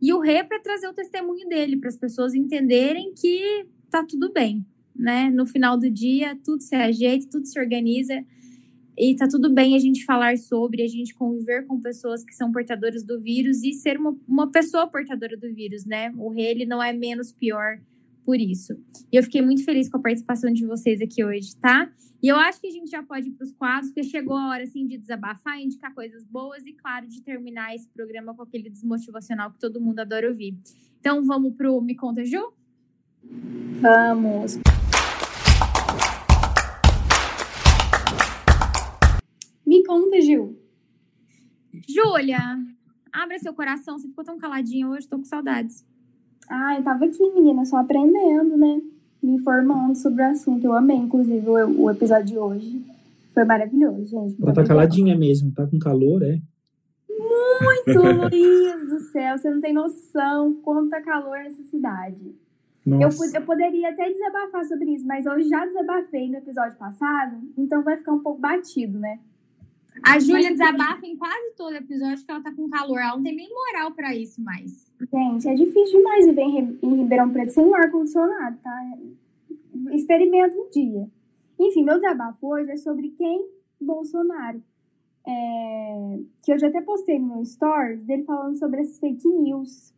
[0.00, 4.32] E o Rê para trazer o testemunho dele, para as pessoas entenderem que tá tudo
[4.32, 4.64] bem,
[4.96, 5.28] né?
[5.30, 8.24] No final do dia, tudo se ajeita, tudo se organiza.
[8.96, 12.50] E tá tudo bem a gente falar sobre, a gente conviver com pessoas que são
[12.50, 16.12] portadoras do vírus e ser uma, uma pessoa portadora do vírus, né?
[16.16, 17.78] O Rê, ele não é menos pior
[18.24, 18.74] por isso.
[19.10, 21.90] E eu fiquei muito feliz com a participação de vocês aqui hoje, tá?
[22.22, 24.50] E eu acho que a gente já pode ir para os quadros, porque chegou a
[24.50, 28.70] hora assim de desabafar, indicar coisas boas e, claro, de terminar esse programa com aquele
[28.70, 30.56] desmotivacional que todo mundo adora ouvir.
[31.00, 32.52] Então vamos pro Me Conta, Ju?
[33.80, 34.58] Vamos!
[39.66, 40.56] Me conta, Gil.
[41.88, 42.38] Júlia,
[43.12, 43.98] abre seu coração.
[43.98, 45.84] Você ficou tão caladinha hoje, tô com saudades.
[46.48, 48.80] Ah, eu tava aqui, menina, só aprendendo, né?
[49.22, 50.64] Me informando sobre o assunto.
[50.64, 52.84] Eu amei, inclusive, o, o episódio de hoje.
[53.32, 54.42] Foi maravilhoso, gente.
[54.42, 56.38] Ela tá caladinha mesmo, tá com calor, é?
[57.08, 59.38] Muito, Luiz do céu.
[59.38, 62.34] Você não tem noção quanto tá calor nessa cidade.
[62.84, 67.82] Eu, eu poderia até desabafar sobre isso, mas eu já desabafei no episódio passado, então
[67.82, 69.20] vai ficar um pouco batido, né?
[70.02, 72.98] A Júlia desabafa em quase todo episódio que ela tá com calor.
[72.98, 74.90] Ela não tem nem moral para isso mais.
[75.12, 76.42] Gente, é difícil demais viver
[76.82, 78.98] em Ribeirão Preto sem um ar-condicionado, tá?
[79.90, 81.08] Experimenta um dia.
[81.58, 83.46] Enfim, meu desabafo hoje é sobre quem?
[83.80, 84.62] Bolsonaro.
[85.26, 86.18] É...
[86.42, 89.91] Que eu já até postei no meu stories dele falando sobre as fake news.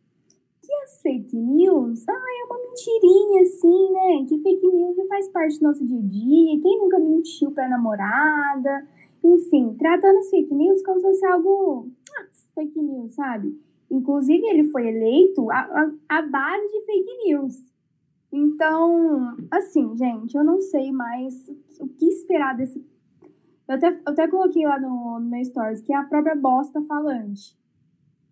[0.65, 2.03] Que as fake news?
[2.09, 4.25] Ah, é uma mentirinha, assim, né?
[4.27, 6.59] Que fake news já faz parte do nosso dia a dia.
[6.59, 8.87] Quem nunca mentiu pra namorada?
[9.23, 11.87] Enfim, tratando as fake news como se fosse algo.
[12.17, 13.55] Ah, fake news, sabe?
[13.91, 17.71] Inclusive, ele foi eleito à, à base de fake news.
[18.31, 21.47] Então, assim, gente, eu não sei mais
[21.79, 22.83] o que esperar desse.
[23.67, 26.81] Eu até, eu até coloquei lá no, no meu stories que é a própria bosta
[26.83, 27.55] falante.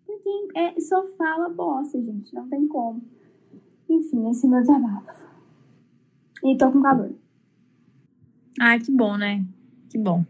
[0.06, 3.02] Porque é, só fala bosta, gente, não tem como.
[3.88, 5.28] Enfim, esse é meu desabafo.
[6.44, 7.12] E tô com calor.
[8.60, 9.44] Ai, que bom, né?
[9.88, 10.24] Que bom.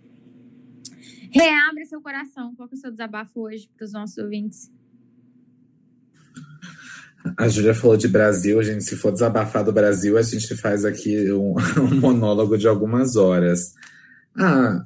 [1.31, 2.55] Reabre seu coração.
[2.55, 4.71] Qual que é o seu desabafo hoje para os nossos ouvintes?
[7.37, 8.85] A Júlia falou de Brasil, gente.
[8.85, 13.75] Se for desabafar do Brasil, a gente faz aqui um, um monólogo de algumas horas.
[14.37, 14.85] Ah,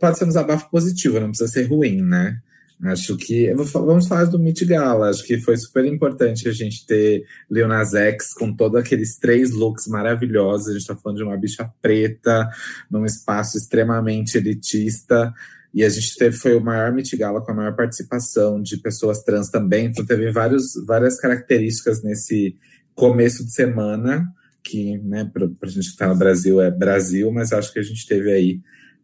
[0.00, 2.40] pode ser um desabafo positivo, não precisa ser ruim, né?
[2.84, 3.52] Acho que.
[3.54, 5.10] Vamos falar do Met Gala.
[5.10, 9.86] Acho que foi super importante a gente ter Lil X com todos aqueles três looks
[9.86, 10.68] maravilhosos.
[10.68, 12.48] A gente tá falando de uma bicha preta,
[12.90, 15.32] num espaço extremamente elitista.
[15.74, 19.22] E a gente teve, foi o maior Met Gala com a maior participação de pessoas
[19.22, 19.86] trans também.
[19.86, 22.56] Então teve vários, várias características nesse
[22.94, 24.26] começo de semana,
[24.62, 27.82] que, né, pra, pra gente que tá no Brasil é Brasil, mas acho que a
[27.82, 28.60] gente teve aí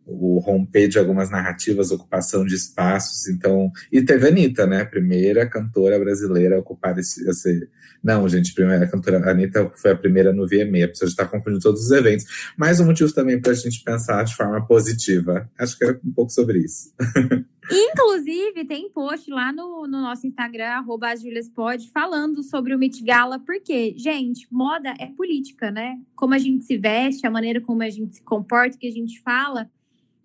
[0.08, 5.48] o romper de algumas narrativas, ocupação de espaços, então, e teve a Anitta, né, primeira
[5.48, 7.68] cantora brasileira a ocupar esse, esse
[8.02, 11.60] não, gente, primeira cantora, a Anitta foi a primeira no VMA, a pessoa está confundindo
[11.60, 12.24] todos os eventos,
[12.56, 16.12] mais um motivo também para a gente pensar de forma positiva, acho que é um
[16.12, 16.92] pouco sobre isso.
[17.70, 21.08] Inclusive, tem post lá no, no nosso Instagram, arroba
[21.54, 25.98] Pod, falando sobre o Met Gala, porque, gente, moda é política, né?
[26.16, 28.92] Como a gente se veste, a maneira como a gente se comporta, o que a
[28.92, 29.70] gente fala,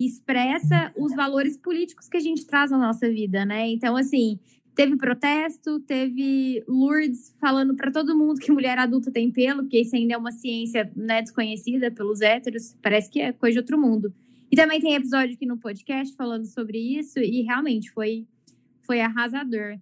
[0.06, 3.70] expressa os valores políticos que a gente traz na nossa vida, né?
[3.70, 4.40] Então, assim,
[4.76, 9.96] teve protesto, teve Lourdes falando para todo mundo que mulher adulta tem pelo, porque isso
[9.96, 14.14] ainda é uma ciência né, desconhecida pelos héteros, parece que é coisa de outro mundo.
[14.52, 18.28] E também tem episódio aqui no podcast falando sobre isso, e realmente foi,
[18.82, 19.78] foi arrasador.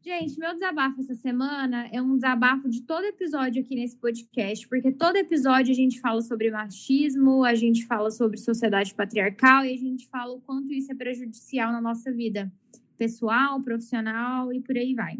[0.00, 4.92] Gente, meu desabafo essa semana é um desabafo de todo episódio aqui nesse podcast, porque
[4.92, 9.76] todo episódio a gente fala sobre machismo, a gente fala sobre sociedade patriarcal e a
[9.76, 12.50] gente fala o quanto isso é prejudicial na nossa vida
[12.96, 15.18] pessoal, profissional e por aí vai.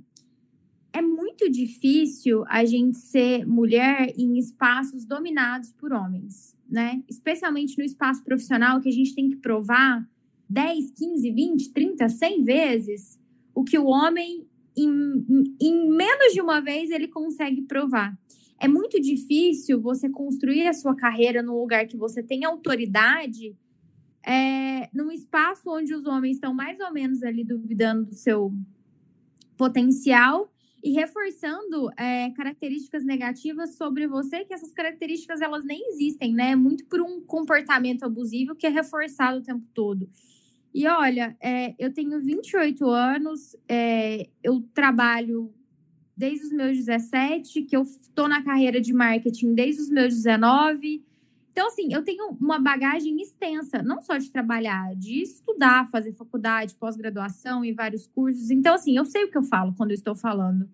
[0.92, 7.02] É muito difícil a gente ser mulher em espaços dominados por homens, né?
[7.08, 10.08] Especialmente no espaço profissional, que a gente tem que provar
[10.48, 13.20] 10, 15, 20, 30, 100 vezes
[13.54, 14.46] o que o homem
[14.84, 18.16] em, em menos de uma vez ele consegue provar.
[18.60, 23.56] É muito difícil você construir a sua carreira num lugar que você tem autoridade,
[24.26, 28.52] é, num espaço onde os homens estão mais ou menos ali duvidando do seu
[29.56, 30.52] potencial
[30.82, 36.54] e reforçando é, características negativas sobre você, que essas características elas nem existem, né?
[36.54, 40.08] Muito por um comportamento abusivo que é reforçado o tempo todo.
[40.74, 45.52] E olha, é, eu tenho 28 anos, é, eu trabalho
[46.16, 51.04] desde os meus 17, que eu estou na carreira de marketing desde os meus 19.
[51.52, 56.74] Então, assim, eu tenho uma bagagem extensa, não só de trabalhar, de estudar, fazer faculdade,
[56.74, 58.50] pós-graduação e vários cursos.
[58.50, 60.68] Então, assim, eu sei o que eu falo quando eu estou falando.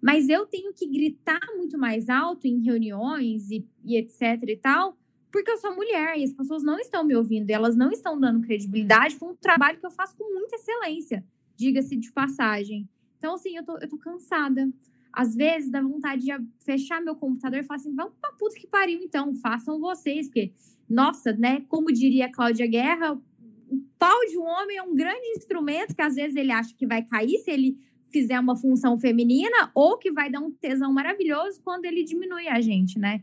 [0.00, 4.97] Mas eu tenho que gritar muito mais alto em reuniões e, e etc e tal,
[5.30, 8.18] porque eu sou mulher e as pessoas não estão me ouvindo, e elas não estão
[8.18, 11.24] dando credibilidade para um trabalho que eu faço com muita excelência,
[11.56, 12.88] diga-se de passagem.
[13.18, 14.68] Então, assim, eu tô, eu tô cansada.
[15.12, 16.32] Às vezes dá vontade de
[16.64, 20.52] fechar meu computador e falar assim: vamos pra puta que pariu, então, façam vocês, porque,
[20.88, 25.26] nossa, né, como diria a Cláudia Guerra, o pau de um homem é um grande
[25.36, 27.76] instrumento que às vezes ele acha que vai cair se ele
[28.10, 32.60] fizer uma função feminina, ou que vai dar um tesão maravilhoso quando ele diminui a
[32.60, 33.22] gente, né?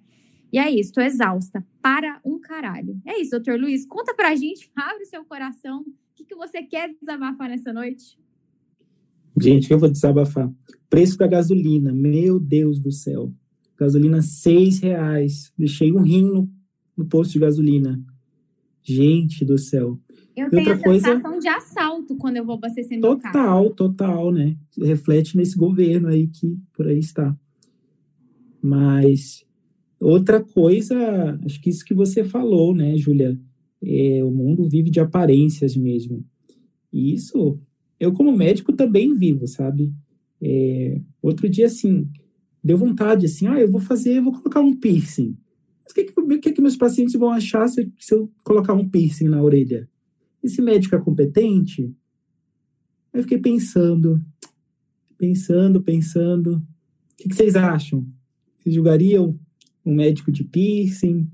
[0.55, 1.67] E é isso, tô exausta.
[1.81, 2.97] Para um caralho.
[3.05, 3.85] É isso, doutor Luiz.
[3.85, 5.81] Conta pra gente, abre seu coração.
[5.81, 5.85] O
[6.15, 8.17] que, que você quer desabafar nessa noite?
[9.37, 10.49] Gente, eu vou desabafar.
[10.89, 13.33] Preço da gasolina, meu Deus do céu.
[13.77, 15.51] Gasolina seis reais.
[15.57, 16.49] Deixei um rim no,
[16.95, 18.01] no posto de gasolina.
[18.81, 19.99] Gente do céu.
[20.37, 21.05] Eu tenho a coisa...
[21.05, 23.69] sensação de assalto quando eu vou abastecer meu total, carro.
[23.71, 24.55] Total, total, né?
[24.81, 27.37] Reflete nesse governo aí que por aí está.
[28.61, 29.44] Mas
[30.05, 30.95] Outra coisa,
[31.43, 33.41] acho que isso que você falou, né, Júlia?
[33.83, 36.23] É, o mundo vive de aparências mesmo.
[36.93, 37.59] E isso,
[37.99, 39.91] eu como médico também vivo, sabe?
[40.39, 42.07] É, outro dia, assim,
[42.63, 45.35] deu vontade, assim, ah, eu vou fazer, vou colocar um piercing.
[45.83, 48.87] Mas o que, que, que, que meus pacientes vão achar se, se eu colocar um
[48.87, 49.89] piercing na orelha?
[50.43, 51.91] Esse médico é competente?
[53.11, 54.23] Aí eu fiquei pensando,
[55.17, 56.57] pensando, pensando.
[56.57, 56.63] O
[57.17, 58.05] que, que vocês acham?
[58.59, 59.35] Vocês julgariam
[59.85, 61.27] um médico de piercing.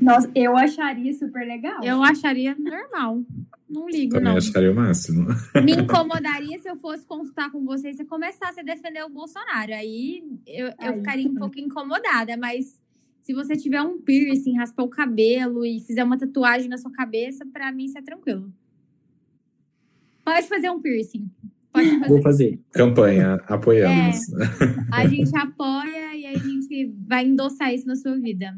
[0.00, 1.82] Nossa, eu acharia super legal.
[1.82, 3.22] Eu acharia normal.
[3.68, 4.38] Não ligo, Também não.
[4.38, 5.26] acharia o máximo.
[5.64, 9.72] Me incomodaria se eu fosse consultar com vocês e começasse a defender o Bolsonaro.
[9.72, 12.80] Aí eu, eu ficaria um pouco incomodada, mas
[13.20, 17.46] se você tiver um piercing, raspar o cabelo e fizer uma tatuagem na sua cabeça,
[17.52, 18.52] para mim isso é tranquilo.
[20.24, 21.30] Pode fazer um piercing.
[21.72, 22.08] Pode fazer.
[22.08, 22.60] Vou fazer.
[22.70, 24.16] Campanha, apoiamos.
[24.32, 24.46] É,
[24.92, 26.53] a gente apoia e a gente
[27.06, 28.56] vai endossar isso na sua vida.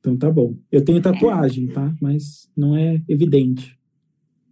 [0.00, 0.54] Então tá bom.
[0.70, 1.72] Eu tenho tatuagem, é.
[1.72, 1.94] tá?
[2.00, 3.76] Mas não é evidente.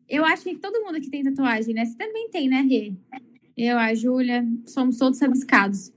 [0.08, 1.84] Eu acho que todo mundo aqui tem tatuagem, né?
[1.84, 2.92] Você também tem, né, Rê?
[3.56, 5.92] Eu, a Júlia, somos todos rabiscados.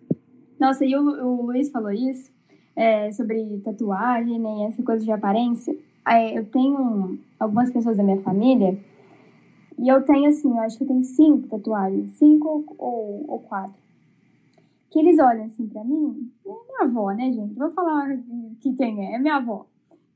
[0.60, 2.32] Nossa, e o, o Luiz falou isso,
[2.76, 5.76] é, sobre tatuagem, né, essa coisa de aparência.
[6.08, 8.78] É, eu tenho algumas pessoas da minha família,
[9.80, 13.76] e eu tenho, assim, eu acho que eu tenho cinco tatuagens, cinco ou, ou quatro.
[14.98, 17.54] Que eles olham assim pra mim, é minha avó, né, gente?
[17.54, 18.18] Vou falar
[18.60, 19.68] que quem é, é minha avó.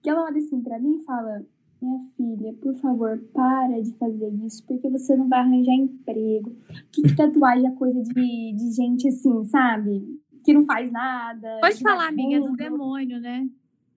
[0.02, 1.46] Que ela olha assim pra mim e fala:
[1.80, 6.56] Minha filha, por favor, para de fazer isso, porque você não vai arranjar emprego.
[6.92, 10.20] Que tatuagem é coisa de, de gente assim, sabe?
[10.44, 11.60] Que não faz nada.
[11.62, 13.48] Pode falar, amiga, é do demônio, né?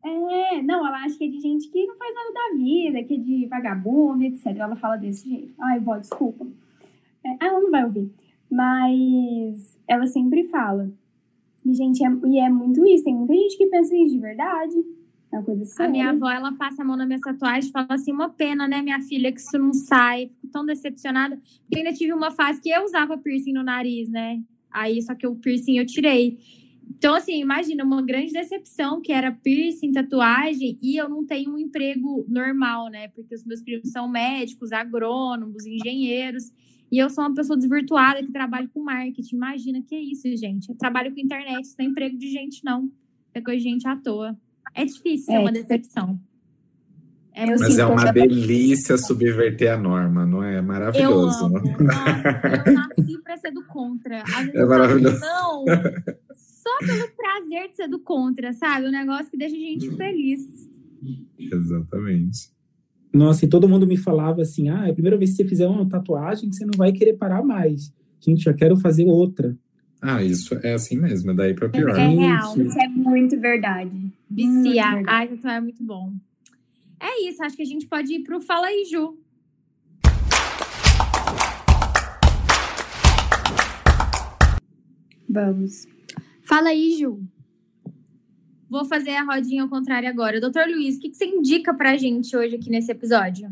[0.05, 3.15] É, não, ela acha que é de gente que não faz nada da vida, que
[3.15, 4.49] é de vagabundo, etc.
[4.49, 5.55] Ela fala desse jeito.
[5.59, 6.47] Ai, vó, desculpa.
[7.25, 8.13] É, ela não vai ouvir.
[8.51, 10.91] Mas ela sempre fala.
[11.65, 13.05] E, gente, é, e é muito isso.
[13.05, 14.75] Tem muita gente que pensa isso de verdade.
[15.33, 15.89] É uma coisa séria.
[15.89, 18.69] A minha avó, ela passa a mão na minha tatuagem e fala assim: uma pena,
[18.69, 20.31] né, minha filha, que isso não sai.
[20.41, 21.37] Fico tão decepcionada.
[21.37, 24.41] Porque ainda tive uma fase que eu usava piercing no nariz, né?
[24.71, 26.39] Aí, só que o piercing eu tirei.
[26.91, 31.59] Então, assim, imagina uma grande decepção que era piercing, tatuagem, e eu não tenho um
[31.59, 33.09] emprego normal, né?
[33.09, 36.53] Porque os meus primos são médicos, agrônomos, engenheiros,
[36.95, 39.35] e eu sou uma pessoa desvirtuada que trabalha com marketing.
[39.35, 40.69] Imagina que é isso, gente.
[40.69, 42.89] Eu trabalho com internet, não tem emprego de gente, não.
[43.35, 44.39] É coisa de gente à toa.
[44.73, 46.21] É difícil, é, é uma decepção.
[47.33, 50.63] É Mas é uma delícia subverter a norma, não é?
[50.63, 51.41] Maravilhoso.
[51.41, 51.59] Eu amo.
[52.65, 54.23] Eu nasci para ser do contra.
[54.55, 55.19] é maravilhoso.
[55.19, 55.65] Não,
[56.37, 58.87] só pelo prazer de ser do contra, sabe?
[58.87, 60.71] Um negócio que deixa a gente feliz.
[61.41, 62.54] Exatamente.
[63.15, 65.69] Nossa, e todo mundo me falava assim: ah, é a primeira vez que você fizer
[65.69, 67.95] uma tatuagem, você não vai querer parar mais.
[68.21, 69.57] Gente, já quero fazer outra.
[70.03, 71.97] Ah, isso é assim mesmo, é daí para pior.
[71.97, 74.13] É, é real, isso é muito verdade.
[74.29, 75.03] Viciar.
[75.07, 76.13] Ai, tatuar é muito bom.
[77.01, 79.17] É isso, acho que a gente pode ir pro Fala aí, Ju.
[85.29, 85.87] Vamos.
[86.43, 87.23] Fala aí, Ju.
[88.75, 90.41] Vou fazer a rodinha ao contrário agora.
[90.41, 93.49] Doutor Luiz, o que, que você indica pra gente hoje aqui nesse episódio?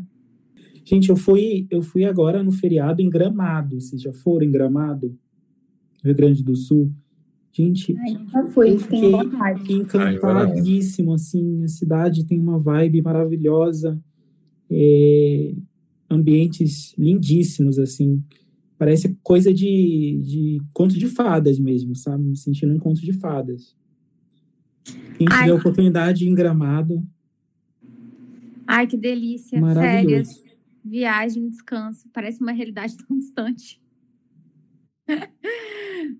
[0.83, 3.79] Gente, eu fui, eu fui agora no feriado em Gramado.
[3.79, 5.17] Vocês já foram em Gramado?
[6.03, 6.91] Rio Grande do Sul?
[7.53, 13.97] Gente, Ai, já fui, eu fiquei encantadíssimo, assim, a cidade tem uma vibe maravilhosa,
[14.69, 15.53] é,
[16.09, 18.21] ambientes lindíssimos, assim,
[18.77, 22.25] parece coisa de, de conto de fadas mesmo, sabe?
[22.25, 23.73] Me sentindo um conto de fadas.
[25.17, 27.05] Quem tiver a oportunidade em Gramado.
[28.67, 29.61] Ai, que delícia.
[29.73, 30.43] Férias,
[30.83, 32.09] viagem, descanso.
[32.13, 33.81] Parece uma realidade tão distante.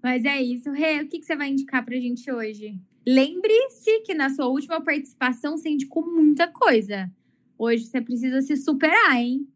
[0.02, 0.72] Mas é isso.
[0.72, 2.80] Rê, o que, que você vai indicar pra gente hoje?
[3.06, 7.12] Lembre-se que na sua última participação você indicou muita coisa.
[7.58, 9.48] Hoje você precisa se superar, hein?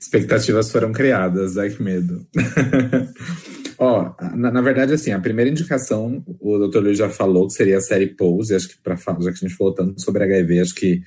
[0.00, 2.26] Expectativas foram criadas, ai que medo.
[3.78, 6.78] Ó, na, na, verdade, assim, a primeira indicação, o Dr.
[6.78, 9.54] Luiz já falou que seria a série Pose, acho que para já que a gente
[9.54, 11.00] falou tanto sobre HIV, acho que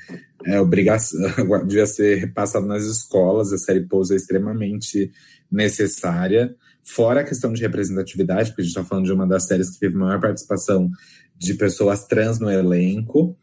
[0.46, 1.20] é obrigação,
[1.68, 5.12] devia ser repassado nas escolas, a série Pose é extremamente
[5.52, 9.70] necessária, fora a questão de representatividade, porque a gente está falando de uma das séries
[9.72, 10.90] que teve maior participação
[11.38, 13.36] de pessoas trans no elenco.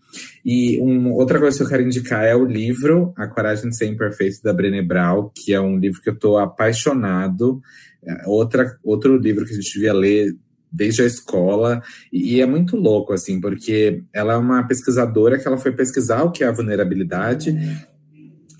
[0.44, 3.86] E um, outra coisa que eu quero indicar é o livro A Coragem de Ser
[3.86, 7.60] Imperfeito, da Brené Brown, que é um livro que eu estou apaixonado.
[8.02, 10.34] É outra, outro livro que a gente devia ler
[10.70, 15.56] desde a escola, e é muito louco, assim, porque ela é uma pesquisadora que ela
[15.56, 17.56] foi pesquisar o que é a vulnerabilidade,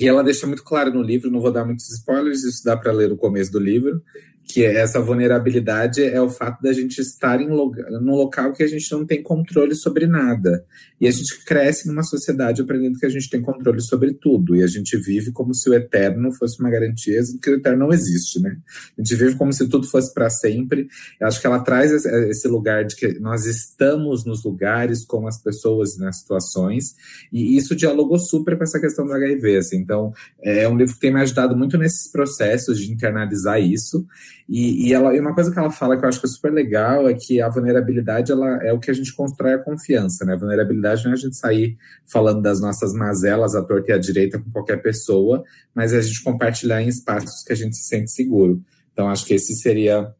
[0.00, 2.92] e ela deixa muito claro no livro, não vou dar muitos spoilers, isso dá para
[2.92, 4.02] ler no começo do livro,
[4.48, 8.90] que essa vulnerabilidade é o fato da gente estar em num local que a gente
[8.90, 10.64] não tem controle sobre nada.
[10.98, 14.56] E a gente cresce numa sociedade aprendendo que a gente tem controle sobre tudo.
[14.56, 17.92] E a gente vive como se o eterno fosse uma garantia, que o eterno não
[17.92, 18.56] existe, né?
[18.96, 20.88] A gente vive como se tudo fosse para sempre.
[21.20, 25.40] Eu acho que ela traz esse lugar de que nós estamos nos lugares com as
[25.40, 26.96] pessoas e nas situações.
[27.30, 29.58] E isso dialogou super com essa questão do HIV.
[29.58, 29.76] Assim.
[29.76, 34.06] Então, é um livro que tem me ajudado muito nesses processos de internalizar isso.
[34.48, 36.50] E, e, ela, e uma coisa que ela fala que eu acho que é super
[36.50, 40.32] legal é que a vulnerabilidade ela é o que a gente constrói a confiança, né?
[40.32, 41.76] A vulnerabilidade não é a gente sair
[42.10, 45.44] falando das nossas mazelas à torta e à direita com qualquer pessoa,
[45.74, 48.62] mas é a gente compartilhar em espaços que a gente se sente seguro.
[48.90, 50.10] Então acho que esse seria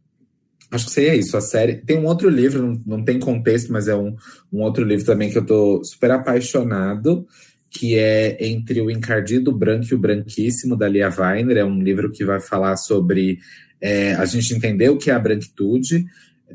[0.70, 1.76] Acho que seria isso, a série.
[1.76, 4.14] Tem um outro livro, não, não tem contexto, mas é um,
[4.53, 7.26] um outro livro também que eu tô super apaixonado,
[7.70, 11.57] que é Entre o Encardido Branco e o Branquíssimo, da Lia Weiner.
[11.57, 13.39] É um livro que vai falar sobre
[13.81, 16.05] é, a gente entender o que é a branquitude.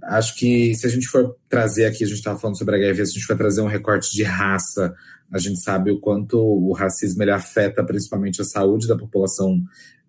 [0.04, 3.12] Acho que se a gente for trazer aqui, a gente estava falando sobre HIV, se
[3.12, 4.94] a gente for trazer um recorte de raça,
[5.32, 9.62] a gente sabe o quanto o racismo ele afeta principalmente a saúde da população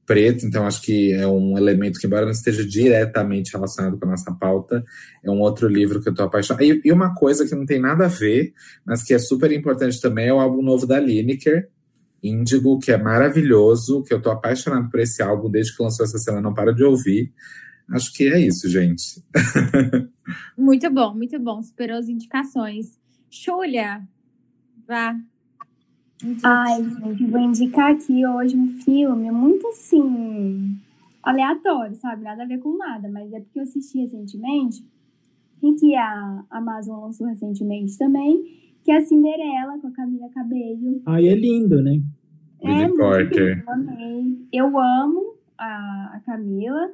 [0.06, 4.10] preto, então acho que é um elemento que, embora não esteja diretamente relacionado com a
[4.10, 4.84] nossa pauta,
[5.24, 6.62] é um outro livro que eu tô apaixonado.
[6.62, 8.52] E, e uma coisa que não tem nada a ver,
[8.84, 11.68] mas que é super importante também, é o álbum novo da Lineker,
[12.26, 16.18] Índigo, que é maravilhoso, que eu tô apaixonado por esse álbum desde que lançou essa
[16.18, 17.32] semana, não paro de ouvir.
[17.90, 19.22] Acho que é isso, gente.
[20.56, 21.62] muito bom, muito bom.
[21.62, 22.98] Superou as indicações.
[23.30, 24.02] Xulia,
[24.86, 25.16] vá.
[26.42, 30.78] Ai, gente, vou indicar aqui hoje um filme muito assim,
[31.22, 32.22] aleatório, sabe?
[32.22, 34.84] Nada a ver com nada, mas é porque eu assisti recentemente
[35.62, 41.00] e que a Amazon lançou recentemente também, que é a Cinderela com a Camila Cabello.
[41.06, 42.02] Ai, é lindo, né?
[42.60, 44.38] É, muito lindo, eu amei.
[44.52, 46.92] Eu amo a, a Camila.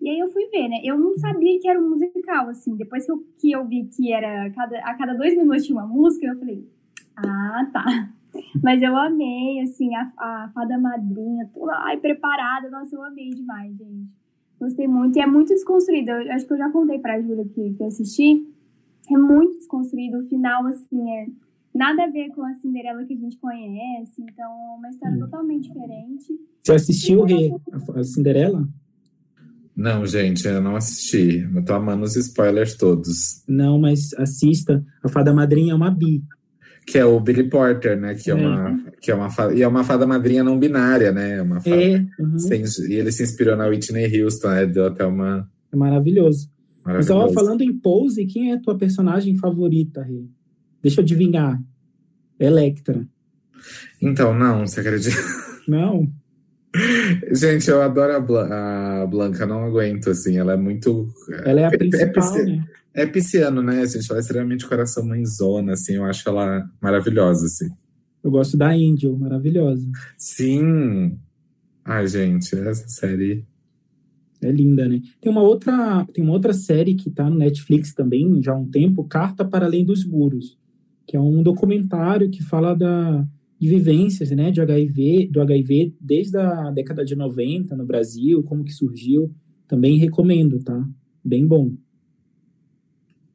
[0.00, 0.80] E aí eu fui ver, né?
[0.82, 2.74] Eu não sabia que era um musical, assim.
[2.76, 5.86] Depois que eu, que eu vi que era cada, a cada dois minutos tinha uma
[5.86, 6.66] música, eu falei,
[7.16, 7.84] ah, tá.
[8.62, 12.70] Mas eu amei, assim, a, a fada madrinha, toda ai, preparada.
[12.70, 14.08] Nossa, eu amei demais, gente.
[14.58, 15.16] Gostei muito.
[15.16, 16.10] E é muito desconstruído.
[16.10, 18.55] Eu acho que eu já contei pra Júlia que, que eu assisti.
[19.10, 20.18] É muito desconstruído.
[20.18, 21.26] O final, assim, é
[21.74, 24.20] nada a ver com a Cinderela que a gente conhece.
[24.20, 25.20] Então, é uma história hum.
[25.20, 26.40] totalmente diferente.
[26.62, 28.68] Você assistiu a, a Cinderela?
[29.76, 31.46] Não, gente, eu não assisti.
[31.54, 33.44] Eu tô amando os spoilers todos.
[33.46, 34.84] Não, mas assista.
[35.04, 36.22] A fada madrinha é uma bi
[36.86, 38.14] que é o Billy Porter, né?
[38.14, 41.38] Que é, é uma que é uma e é uma fada madrinha não binária, né?
[41.38, 42.38] É uma fada, é, uhum.
[42.38, 44.66] sem, e ele se inspirou na Whitney Houston, né?
[44.66, 46.48] Deu até uma é maravilhoso.
[46.86, 50.24] Mas ó, falando em Pose, quem é a tua personagem favorita, Rê?
[50.80, 51.60] Deixa eu adivinhar.
[52.38, 53.06] Electra.
[54.00, 55.16] Então, não, você acredita?
[55.66, 56.08] Não.
[57.32, 61.12] Gente, eu adoro a, Blan a Blanca, não aguento, assim, ela é muito...
[61.44, 62.64] Ela é a principal, é, é, né?
[62.94, 63.82] É pisciano, né?
[63.82, 67.68] Assim, ela é extremamente coração mãezona, assim, eu acho ela maravilhosa, assim.
[68.22, 69.88] Eu gosto da Angel, maravilhosa.
[70.18, 71.18] Sim!
[71.84, 73.44] Ai, gente, essa série.
[74.42, 75.00] É linda, né?
[75.20, 78.68] Tem uma outra, tem uma outra série que tá no Netflix também, já há um
[78.68, 80.58] tempo, Carta para Além dos Muros,
[81.06, 83.26] que é um documentário que fala da,
[83.58, 88.64] de vivências, né, de HIV, do HIV desde a década de 90 no Brasil, como
[88.64, 89.34] que surgiu.
[89.66, 90.86] Também recomendo, tá?
[91.24, 91.72] Bem bom.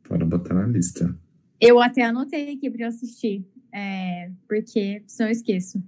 [0.08, 1.14] Bora botar na lista.
[1.60, 5.82] Eu até anotei aqui para eu assistir, é, porque senão eu esqueço.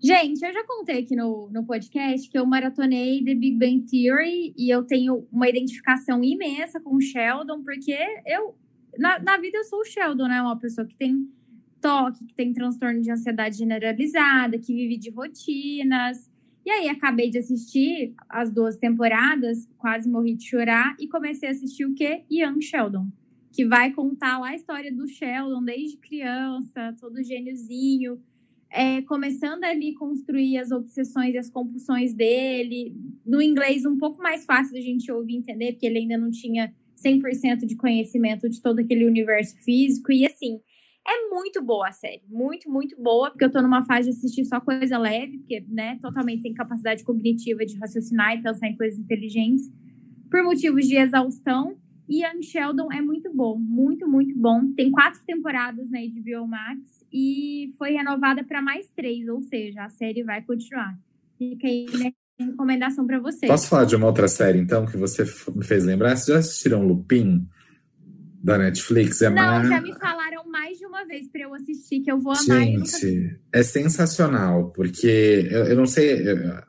[0.00, 4.54] Gente, eu já contei aqui no, no podcast que eu maratonei The Big Bang Theory
[4.56, 8.54] e eu tenho uma identificação imensa com o Sheldon, porque eu,
[8.96, 10.40] na, na vida, eu sou o Sheldon, né?
[10.40, 11.28] Uma pessoa que tem
[11.80, 16.30] toque, que tem transtorno de ansiedade generalizada, que vive de rotinas.
[16.64, 21.52] E aí acabei de assistir as duas temporadas, quase morri de chorar e comecei a
[21.52, 22.24] assistir o quê?
[22.30, 23.08] Young Sheldon,
[23.52, 28.22] que vai contar lá a história do Sheldon desde criança, todo gêniozinho,
[28.70, 32.94] é, começando ali construir as obsessões e as compulsões dele,
[33.24, 36.72] no inglês um pouco mais fácil da gente ouvir entender, porque ele ainda não tinha
[37.04, 40.60] 100% de conhecimento de todo aquele universo físico e assim,
[41.06, 44.44] é muito boa a série, muito, muito boa, porque eu tô numa fase de assistir
[44.44, 48.98] só coisa leve, porque, né, totalmente sem capacidade cognitiva de raciocinar e pensar em coisas
[48.98, 49.70] inteligentes,
[50.30, 51.78] por motivos de exaustão.
[52.08, 54.72] E Young Sheldon é muito bom, muito, muito bom.
[54.74, 59.90] Tem quatro temporadas na HBO Max e foi renovada para mais três, ou seja, a
[59.90, 60.98] série vai continuar.
[61.36, 63.50] Fica aí minha recomendação para vocês.
[63.50, 66.16] Posso falar de uma outra série, então, que você me fez lembrar?
[66.16, 67.46] Vocês já assistiram Lupin?
[68.42, 69.66] Da Netflix é Não, mar...
[69.66, 72.62] já me falaram mais de uma vez para eu assistir, que eu vou amar.
[72.62, 76.22] Gente, é sensacional, porque eu, eu não sei,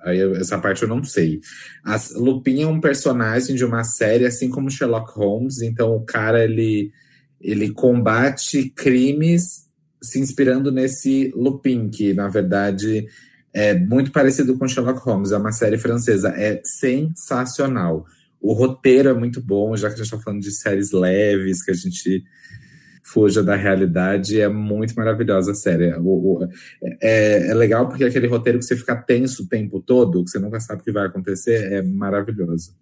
[0.06, 1.40] eu, essa parte eu não sei.
[1.84, 6.44] As, Lupin é um personagem de uma série, assim como Sherlock Holmes, então o cara
[6.44, 6.92] ele,
[7.40, 9.68] ele combate crimes
[10.02, 13.06] se inspirando nesse Lupin, que na verdade
[13.54, 18.06] é muito parecido com Sherlock Holmes, é uma série francesa, é sensacional.
[18.42, 21.72] O roteiro é muito bom, já que a gente está falando de séries leves, que
[21.72, 22.24] a gente
[23.04, 25.94] fuja da realidade, é muito maravilhosa a série.
[25.96, 26.48] O, o,
[27.02, 30.40] é, é, legal porque aquele roteiro que você fica tenso o tempo todo, que você
[30.40, 32.76] nunca sabe o que vai acontecer, é maravilhoso.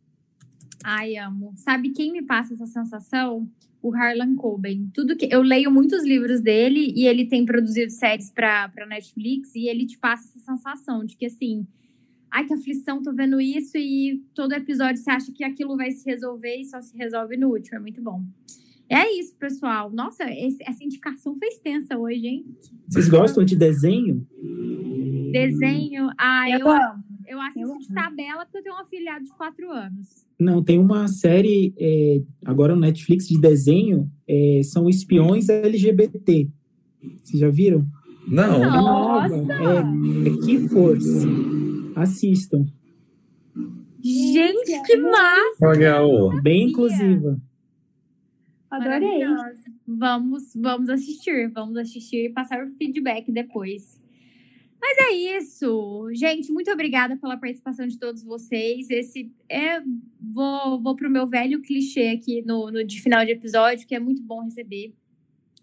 [0.84, 1.54] Ai, amo.
[1.56, 3.50] Sabe quem me passa essa sensação?
[3.82, 4.90] O Harlan Coben.
[4.94, 9.70] Tudo que eu leio muitos livros dele e ele tem produzido séries para Netflix e
[9.70, 11.66] ele te passa essa sensação de que assim,
[12.38, 16.08] ai que aflição, tô vendo isso e todo episódio você acha que aquilo vai se
[16.08, 17.78] resolver e só se resolve no último.
[17.78, 18.24] É muito bom.
[18.88, 19.92] É isso, pessoal.
[19.92, 22.46] Nossa, esse, essa indicação foi extensa hoje, hein?
[22.88, 24.26] Vocês gostam de desenho?
[25.32, 26.10] Desenho?
[26.18, 26.80] Ah, eu, eu,
[27.28, 30.08] eu assisto eu de tabela porque eu tenho um afilhado de quatro anos.
[30.40, 36.48] Não, tem uma série é, agora no Netflix de desenho, é, são espiões LGBT.
[37.24, 37.86] Vocês já viram?
[38.28, 38.60] Não.
[38.60, 39.36] Nossa!
[39.36, 41.67] É, é Que Force.
[41.98, 42.64] Assistam.
[44.04, 45.68] Gente, que massa!
[45.68, 46.42] Legal.
[46.44, 47.42] Bem inclusiva.
[48.70, 49.22] Adorei.
[49.88, 54.00] Vamos, vamos assistir, vamos assistir e passar o feedback depois.
[54.80, 56.52] Mas é isso, gente.
[56.52, 58.92] Muito obrigada pela participação de todos vocês.
[58.92, 59.82] Esse é
[60.22, 64.00] vou, vou pro meu velho clichê aqui no, no de final de episódio, que é
[64.00, 64.94] muito bom receber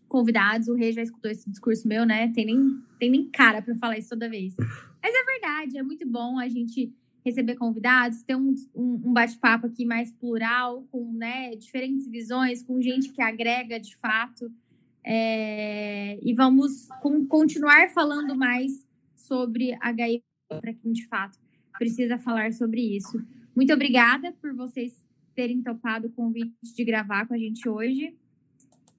[0.09, 0.67] convidados.
[0.67, 2.33] O Rei já escutou esse discurso meu, né?
[2.35, 4.57] Tem nem, tem nem cara para falar isso toda vez.
[5.05, 6.91] Mas é verdade, é muito bom a gente
[7.23, 12.81] receber convidados, ter um, um, um bate-papo aqui mais plural, com né, diferentes visões, com
[12.81, 14.51] gente que agrega de fato.
[15.05, 18.73] É, e vamos com, continuar falando mais
[19.15, 21.39] sobre HIV para quem de fato
[21.79, 23.23] precisa falar sobre isso.
[23.55, 28.17] Muito obrigada por vocês terem topado o convite de gravar com a gente hoje.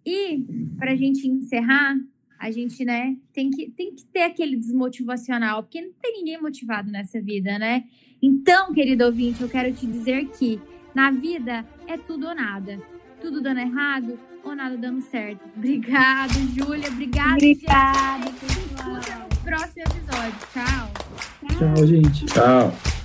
[0.05, 0.45] E
[0.77, 1.97] para a gente encerrar,
[2.45, 6.91] a gente, né, tem que, tem que ter aquele desmotivacional, porque não tem ninguém motivado
[6.91, 7.85] nessa vida, né?
[8.21, 10.61] Então, querido ouvinte, eu quero te dizer que
[10.93, 12.79] na vida é tudo ou nada.
[13.19, 15.41] Tudo dando errado ou nada dando certo.
[15.57, 16.87] Obrigada, Júlia.
[16.87, 18.39] Obrigada, Obrigada, gente.
[18.39, 18.99] pessoal.
[18.99, 20.39] Escuta o próximo episódio.
[20.53, 21.57] Tchau.
[21.57, 22.25] Tchau, gente.
[22.27, 23.04] Tchau.